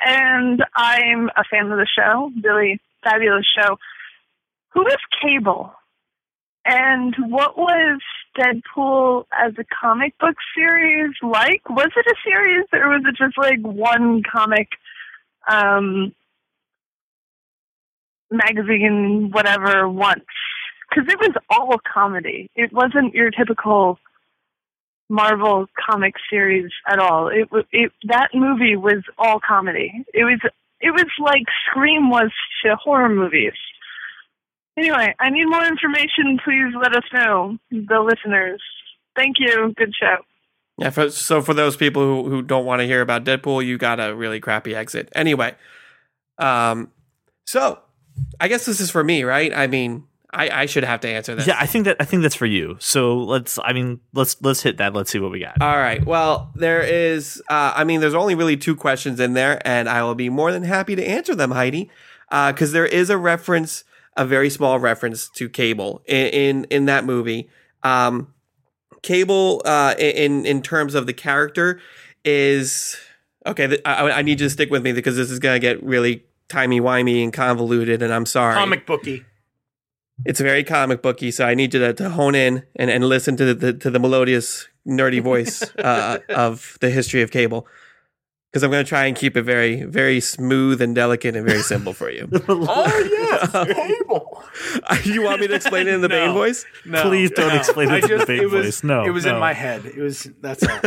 [0.06, 2.32] and I'm a fan of the show.
[2.42, 3.76] Really fabulous show.
[4.70, 5.74] Who is Cable?
[6.64, 8.00] And what was
[8.40, 11.70] Deadpool as a comic book series like?
[11.70, 14.70] Was it a series or was it just like one comic
[15.52, 16.14] um,
[18.32, 20.26] magazine, whatever, once?
[20.90, 22.50] Because it was all comedy.
[22.56, 24.00] It wasn't your typical
[25.10, 27.28] Marvel comic series at all.
[27.28, 29.92] It it that movie was all comedy.
[30.14, 30.40] It was
[30.80, 32.32] it was like Scream was
[32.64, 33.54] to horror movies.
[34.78, 36.40] Anyway, I need more information.
[36.44, 38.62] Please let us know, the listeners.
[39.16, 39.74] Thank you.
[39.76, 40.18] Good show.
[40.78, 43.78] Yeah, for, so for those people who, who don't want to hear about Deadpool, you
[43.78, 45.10] got a really crappy exit.
[45.14, 45.54] Anyway,
[46.38, 46.90] um,
[47.46, 47.80] so
[48.40, 49.54] I guess this is for me, right?
[49.54, 51.46] I mean, I, I should have to answer this.
[51.46, 52.78] Yeah, I think that I think that's for you.
[52.80, 53.60] So let's.
[53.64, 54.94] I mean, let's let's hit that.
[54.94, 55.62] Let's see what we got.
[55.62, 56.06] All right.
[56.06, 57.42] Well, there is.
[57.50, 60.52] Uh, I mean, there's only really two questions in there, and I will be more
[60.52, 61.90] than happy to answer them, Heidi,
[62.30, 63.84] because uh, there is a reference,
[64.16, 67.50] a very small reference to Cable in in, in that movie.
[67.84, 68.34] Um,
[69.02, 71.82] Cable, uh, in in terms of the character,
[72.24, 72.96] is
[73.46, 73.68] okay.
[73.68, 76.24] Th- I, I need you to stick with me because this is gonna get really
[76.52, 78.56] timey wimey and convoluted, and I'm sorry.
[78.56, 79.26] Comic booky.
[80.26, 83.36] It's very comic booky, so I need you to, to hone in and, and listen
[83.38, 87.68] to the to the melodious, nerdy voice uh, of the history of cable.
[88.52, 91.62] Because I'm going to try and keep it very, very smooth and delicate and very
[91.62, 92.28] simple for you.
[92.50, 94.44] oh yes, cable.
[95.06, 96.26] you want me to explain it in the No.
[96.26, 96.66] Bane voice?
[96.86, 97.56] No, Please don't no.
[97.56, 98.84] explain it I in the just- Bane it was, voice.
[98.84, 99.36] No, it was no.
[99.36, 99.86] in my head.
[99.86, 100.80] It was that's all.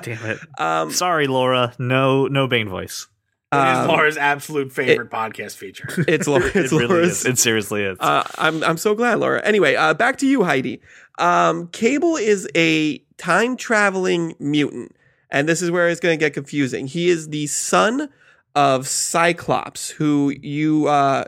[0.00, 0.38] Damn it.
[0.60, 1.74] Um, Sorry, Laura.
[1.78, 3.08] No, no Bane voice.
[3.52, 5.88] Is um, Laura's absolute favorite podcast feature.
[6.08, 6.44] it's Laura.
[6.54, 7.20] It's it really Laura's.
[7.20, 7.26] is.
[7.26, 7.96] It seriously is.
[8.00, 9.40] Uh, I'm I'm so glad, Laura.
[9.44, 10.80] Anyway, uh, back to you, Heidi.
[11.18, 14.94] Um, Cable is a time traveling mutant,
[15.30, 16.86] and this is where it's going to get confusing.
[16.86, 18.10] He is the son
[18.54, 21.24] of Cyclops, who you uh,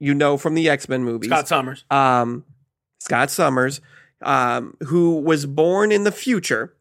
[0.00, 1.30] you know from the X Men movies.
[1.30, 1.84] Scott Summers.
[1.90, 2.44] um,
[2.98, 3.80] Scott Summers,
[4.22, 6.74] um, who was born in the future,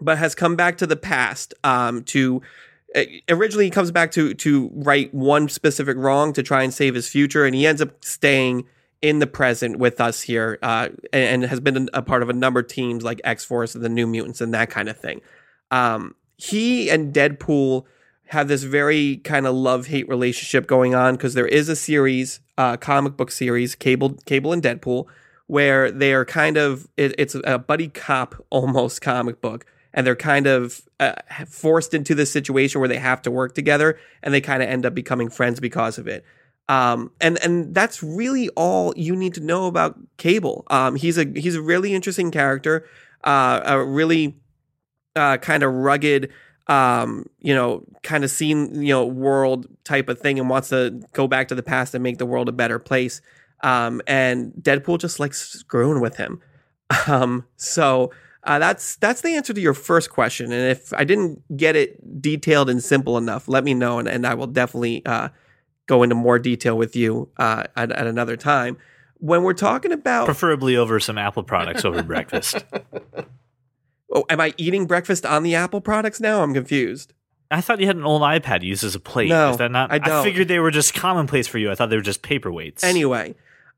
[0.00, 2.40] but has come back to the past um, to.
[3.28, 7.08] Originally, he comes back to to right one specific wrong to try and save his
[7.08, 8.64] future, and he ends up staying
[9.00, 12.32] in the present with us here, uh, and, and has been a part of a
[12.32, 15.20] number of teams like X Force and the New Mutants and that kind of thing.
[15.70, 17.84] Um, he and Deadpool
[18.26, 22.40] have this very kind of love hate relationship going on because there is a series,
[22.56, 25.06] uh, comic book series, Cable, Cable and Deadpool,
[25.46, 30.16] where they are kind of it, it's a buddy cop almost comic book, and they're
[30.16, 31.14] kind of uh,
[31.48, 34.86] forced into this situation where they have to work together, and they kind of end
[34.86, 36.24] up becoming friends because of it.
[36.68, 40.64] Um, and and that's really all you need to know about Cable.
[40.68, 42.86] Um, he's a he's a really interesting character,
[43.24, 44.36] uh, a really
[45.16, 46.30] uh, kind of rugged,
[46.68, 51.02] um, you know, kind of seen, you know, world type of thing and wants to
[51.12, 53.20] go back to the past and make the world a better place.
[53.62, 56.40] Um, and Deadpool just likes screwing with him.
[57.06, 58.12] Um, so
[58.44, 60.52] uh, that's that's the answer to your first question.
[60.52, 64.26] And if I didn't get it detailed and simple enough, let me know, and, and
[64.26, 65.28] I will definitely uh,
[65.86, 68.76] go into more detail with you uh, at, at another time.
[69.18, 72.64] When we're talking about Preferably over some Apple products over breakfast.
[74.14, 76.42] Oh, am I eating breakfast on the Apple products now?
[76.42, 77.14] I'm confused.
[77.50, 79.28] I thought you had an old iPad used as a plate.
[79.28, 79.90] No, Is that not?
[79.90, 80.22] I don't.
[80.22, 81.70] figured they were just commonplace for you.
[81.70, 82.84] I thought they were just paperweights.
[82.84, 83.34] Anyway,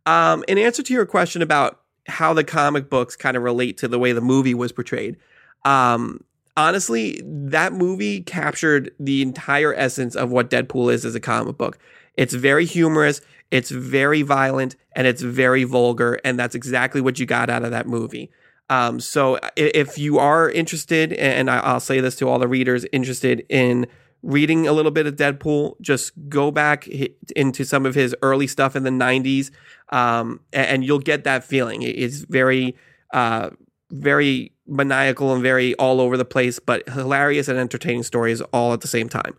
[0.07, 3.89] um, in answer to your question about how the comic books kind of relate to
[3.89, 5.17] the way the movie was portrayed,
[5.65, 6.23] um,
[6.57, 11.79] honestly, that movie captured the entire essence of what Deadpool is as a comic book.
[12.17, 17.27] It's very humorous, it's very violent, and it's very vulgar, and that's exactly what you
[17.27, 18.31] got out of that movie.
[18.71, 23.45] Um, so if you are interested, and I'll say this to all the readers interested
[23.49, 23.87] in
[24.25, 26.89] reading a little bit of Deadpool, just go back
[27.37, 29.51] into some of his early stuff in the 90s,
[29.91, 31.83] um, and, you'll get that feeling.
[31.83, 32.75] It's very,
[33.13, 33.51] uh,
[33.91, 38.81] very maniacal and very all over the place, but hilarious and entertaining stories all at
[38.81, 39.37] the same time.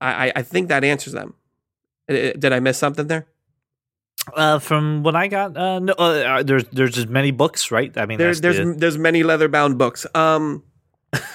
[0.00, 1.34] I, I, think that answers them.
[2.08, 3.26] Uh, Did I miss something there?
[4.34, 7.96] uh, from what I got, uh, no, uh, there's there's just many books, right?
[7.96, 10.06] I mean, There's there's the- there's many leather bound books.
[10.14, 10.62] Um,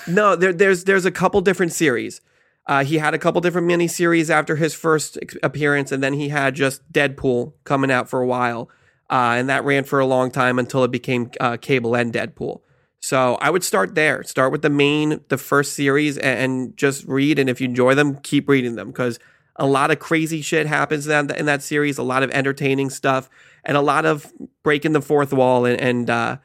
[0.08, 2.22] no, there, there's there's a couple different series.
[2.66, 6.54] Uh, he had a couple different miniseries after his first appearance, and then he had
[6.54, 8.70] just Deadpool coming out for a while,
[9.10, 12.62] uh, and that ran for a long time until it became uh, Cable and Deadpool.
[13.00, 14.24] So I would start there.
[14.24, 17.40] Start with the main, the first series, and, and just read.
[17.40, 19.20] And if you enjoy them, keep reading them because
[19.56, 21.98] a lot of crazy shit happens in that, in that series.
[21.98, 23.30] A lot of entertaining stuff,
[23.64, 24.32] and a lot of
[24.64, 26.38] breaking the fourth wall and, and uh,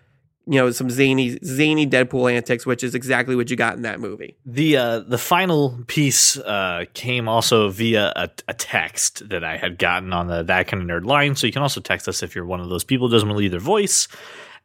[0.46, 4.00] you know some zany zany Deadpool antics, which is exactly what you got in that
[4.00, 4.36] movie.
[4.44, 9.78] The uh, the final piece uh, came also via a, a text that I had
[9.78, 11.36] gotten on the that kind of nerd line.
[11.36, 13.36] So you can also text us if you're one of those people who doesn't want
[13.36, 14.08] to leave their voice.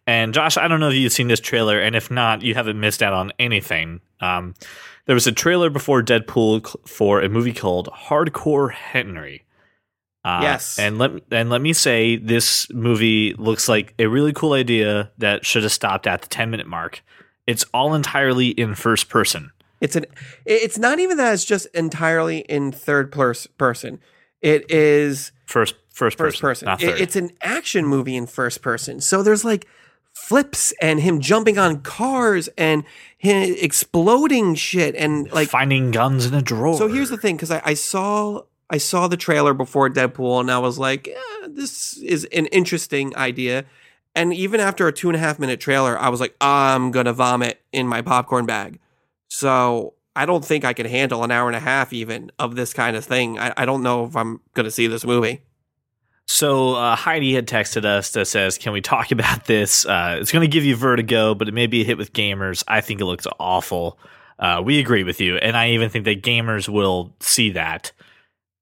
[0.08, 2.80] And Josh, I don't know if you've seen this trailer, and if not, you haven't
[2.80, 4.02] missed out on anything.
[4.20, 4.56] Um,
[5.06, 9.46] there was a trailer before Deadpool for a movie called Hardcore Henry.
[10.26, 10.78] Uh, Yes.
[10.78, 15.46] and let and let me say, this movie looks like a really cool idea that
[15.46, 17.02] should have stopped at the ten minute mark.
[17.48, 19.52] It's all entirely in first person.
[19.82, 20.06] It's an.
[20.46, 21.34] It's not even that.
[21.34, 24.00] It's just entirely in third pers- person.
[24.42, 26.90] It is First, first, first person, person.
[26.90, 29.00] It- it's an action movie in first person.
[29.02, 29.68] So there's like
[30.14, 32.84] flips and him jumping on cars and
[33.18, 36.78] him exploding shit and like finding guns in a drawer.
[36.78, 40.52] So here's the thing, because I, I saw I saw the trailer before Deadpool, and
[40.52, 43.66] I was like, yeah, this is an interesting idea.
[44.16, 47.14] And even after a two and a half minute trailer, I was like, I'm gonna
[47.14, 48.80] vomit in my popcorn bag.
[49.28, 52.74] So I don't think I can handle an hour and a half even of this
[52.74, 53.40] kind of thing.
[53.40, 55.42] I, I don't know if I'm gonna see this movie.
[56.26, 59.86] So uh, Heidi had texted us that says, "Can we talk about this?
[59.86, 62.64] Uh, it's going to give you vertigo, but it may be a hit with gamers.
[62.68, 63.98] I think it looks awful.
[64.38, 67.92] Uh, we agree with you, and I even think that gamers will see that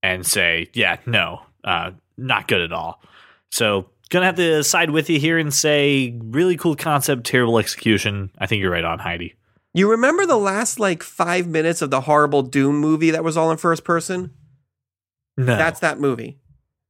[0.04, 3.02] and say, "Yeah, no, uh, not good at all."
[3.50, 8.32] So gonna have to side with you here and say, really cool concept, terrible execution.
[8.38, 9.36] I think you're right on Heidi.
[9.74, 13.52] You remember the last like five minutes of the horrible Doom movie that was all
[13.52, 14.32] in first person?
[15.36, 16.40] No, That's that movie.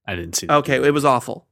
[0.06, 0.48] I didn't see.
[0.48, 0.58] That.
[0.58, 1.48] Okay, it was awful.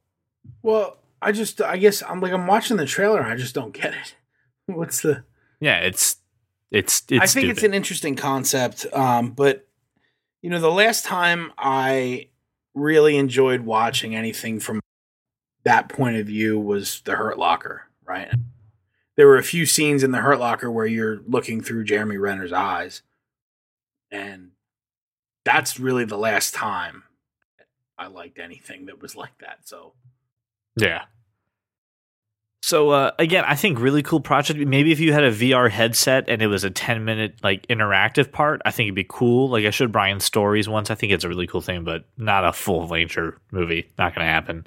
[0.62, 3.20] Well, I just, I guess I'm like, I'm watching the trailer.
[3.20, 4.14] and I just don't get it.
[4.66, 5.24] What's the?
[5.60, 6.16] Yeah, it's
[6.70, 7.22] it's it's.
[7.22, 9.65] I think it's an interesting concept, um, but
[10.46, 12.28] you know, the last time I
[12.72, 14.80] really enjoyed watching anything from
[15.64, 17.88] that point of view was the Hurt Locker.
[18.04, 18.28] Right?
[19.16, 22.52] There were a few scenes in the Hurt Locker where you're looking through Jeremy Renner's
[22.52, 23.02] eyes,
[24.12, 24.52] and
[25.44, 27.02] that's really the last time
[27.98, 29.62] I liked anything that was like that.
[29.64, 29.94] So
[30.76, 31.06] Yeah.
[32.62, 34.58] So uh, again, I think really cool project.
[34.58, 38.32] Maybe if you had a VR headset and it was a ten minute like interactive
[38.32, 39.48] part, I think it'd be cool.
[39.48, 40.90] Like I showed Brian stories once.
[40.90, 43.92] I think it's a really cool thing, but not a full nature movie.
[43.98, 44.66] Not going to happen.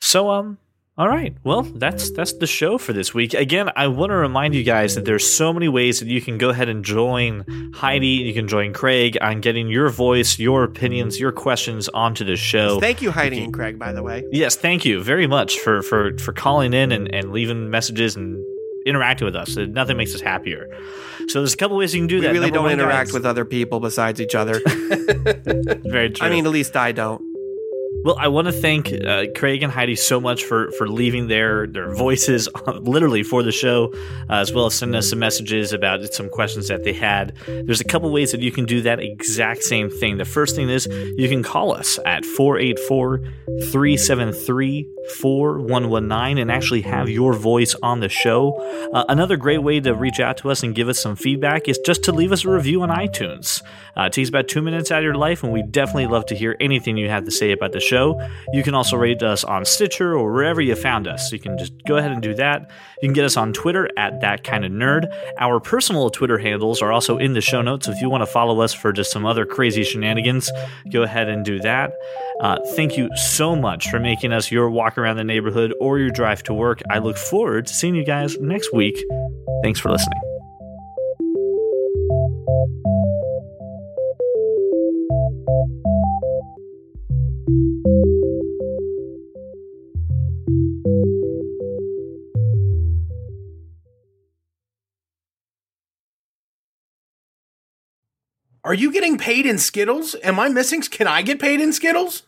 [0.00, 0.58] So um,
[0.98, 1.36] all right.
[1.44, 3.34] Well, that's that's the show for this week.
[3.34, 6.38] Again, I want to remind you guys that there's so many ways that you can
[6.38, 7.44] go ahead and join
[7.74, 8.06] Heidi.
[8.08, 12.80] You can join Craig on getting your voice, your opinions, your questions onto the show.
[12.80, 14.24] Thank you, Heidi and Craig, by the way.
[14.32, 18.42] Yes, thank you very much for for for calling in and, and leaving messages and
[18.86, 19.56] interacting with us.
[19.56, 20.66] Nothing makes us happier.
[21.28, 22.28] So there's a couple ways you can do We that.
[22.28, 24.60] We really Number don't one, interact guys- with other people besides each other.
[25.84, 26.26] Very true.
[26.26, 27.20] I mean, at least I don't.
[28.06, 31.66] Well, I want to thank uh, Craig and Heidi so much for for leaving their
[31.66, 33.92] their voices literally for the show,
[34.30, 37.36] uh, as well as sending us some messages about some questions that they had.
[37.46, 40.18] There's a couple ways that you can do that exact same thing.
[40.18, 43.22] The first thing is you can call us at 484
[43.72, 44.88] 373
[45.20, 48.52] 4119 and actually have your voice on the show.
[48.92, 51.78] Uh, another great way to reach out to us and give us some feedback is
[51.84, 53.62] just to leave us a review on iTunes.
[53.96, 56.36] Uh, it takes about two minutes out of your life, and we definitely love to
[56.36, 57.95] hear anything you have to say about the show.
[58.52, 61.32] You can also rate us on Stitcher or wherever you found us.
[61.32, 62.70] You can just go ahead and do that.
[63.02, 65.06] You can get us on Twitter at that kind of nerd.
[65.38, 67.88] Our personal Twitter handles are also in the show notes.
[67.88, 70.50] If you want to follow us for just some other crazy shenanigans,
[70.90, 71.92] go ahead and do that.
[72.40, 76.10] Uh, thank you so much for making us your walk around the neighborhood or your
[76.10, 76.80] drive to work.
[76.90, 79.02] I look forward to seeing you guys next week.
[79.62, 80.20] Thanks for listening.
[87.46, 87.52] Are
[98.74, 100.16] you getting paid in Skittles?
[100.24, 100.82] Am I missing?
[100.82, 102.24] Can I get paid in Skittles?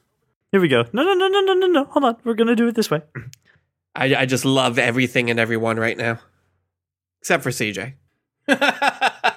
[0.53, 0.85] Here we go.
[0.93, 1.85] No, no, no, no, no, no, no.
[1.87, 2.17] Hold on.
[2.23, 3.03] We're going to do it this way.
[3.97, 6.21] I, I just love everything and everyone right now,
[7.21, 7.95] except for CJ.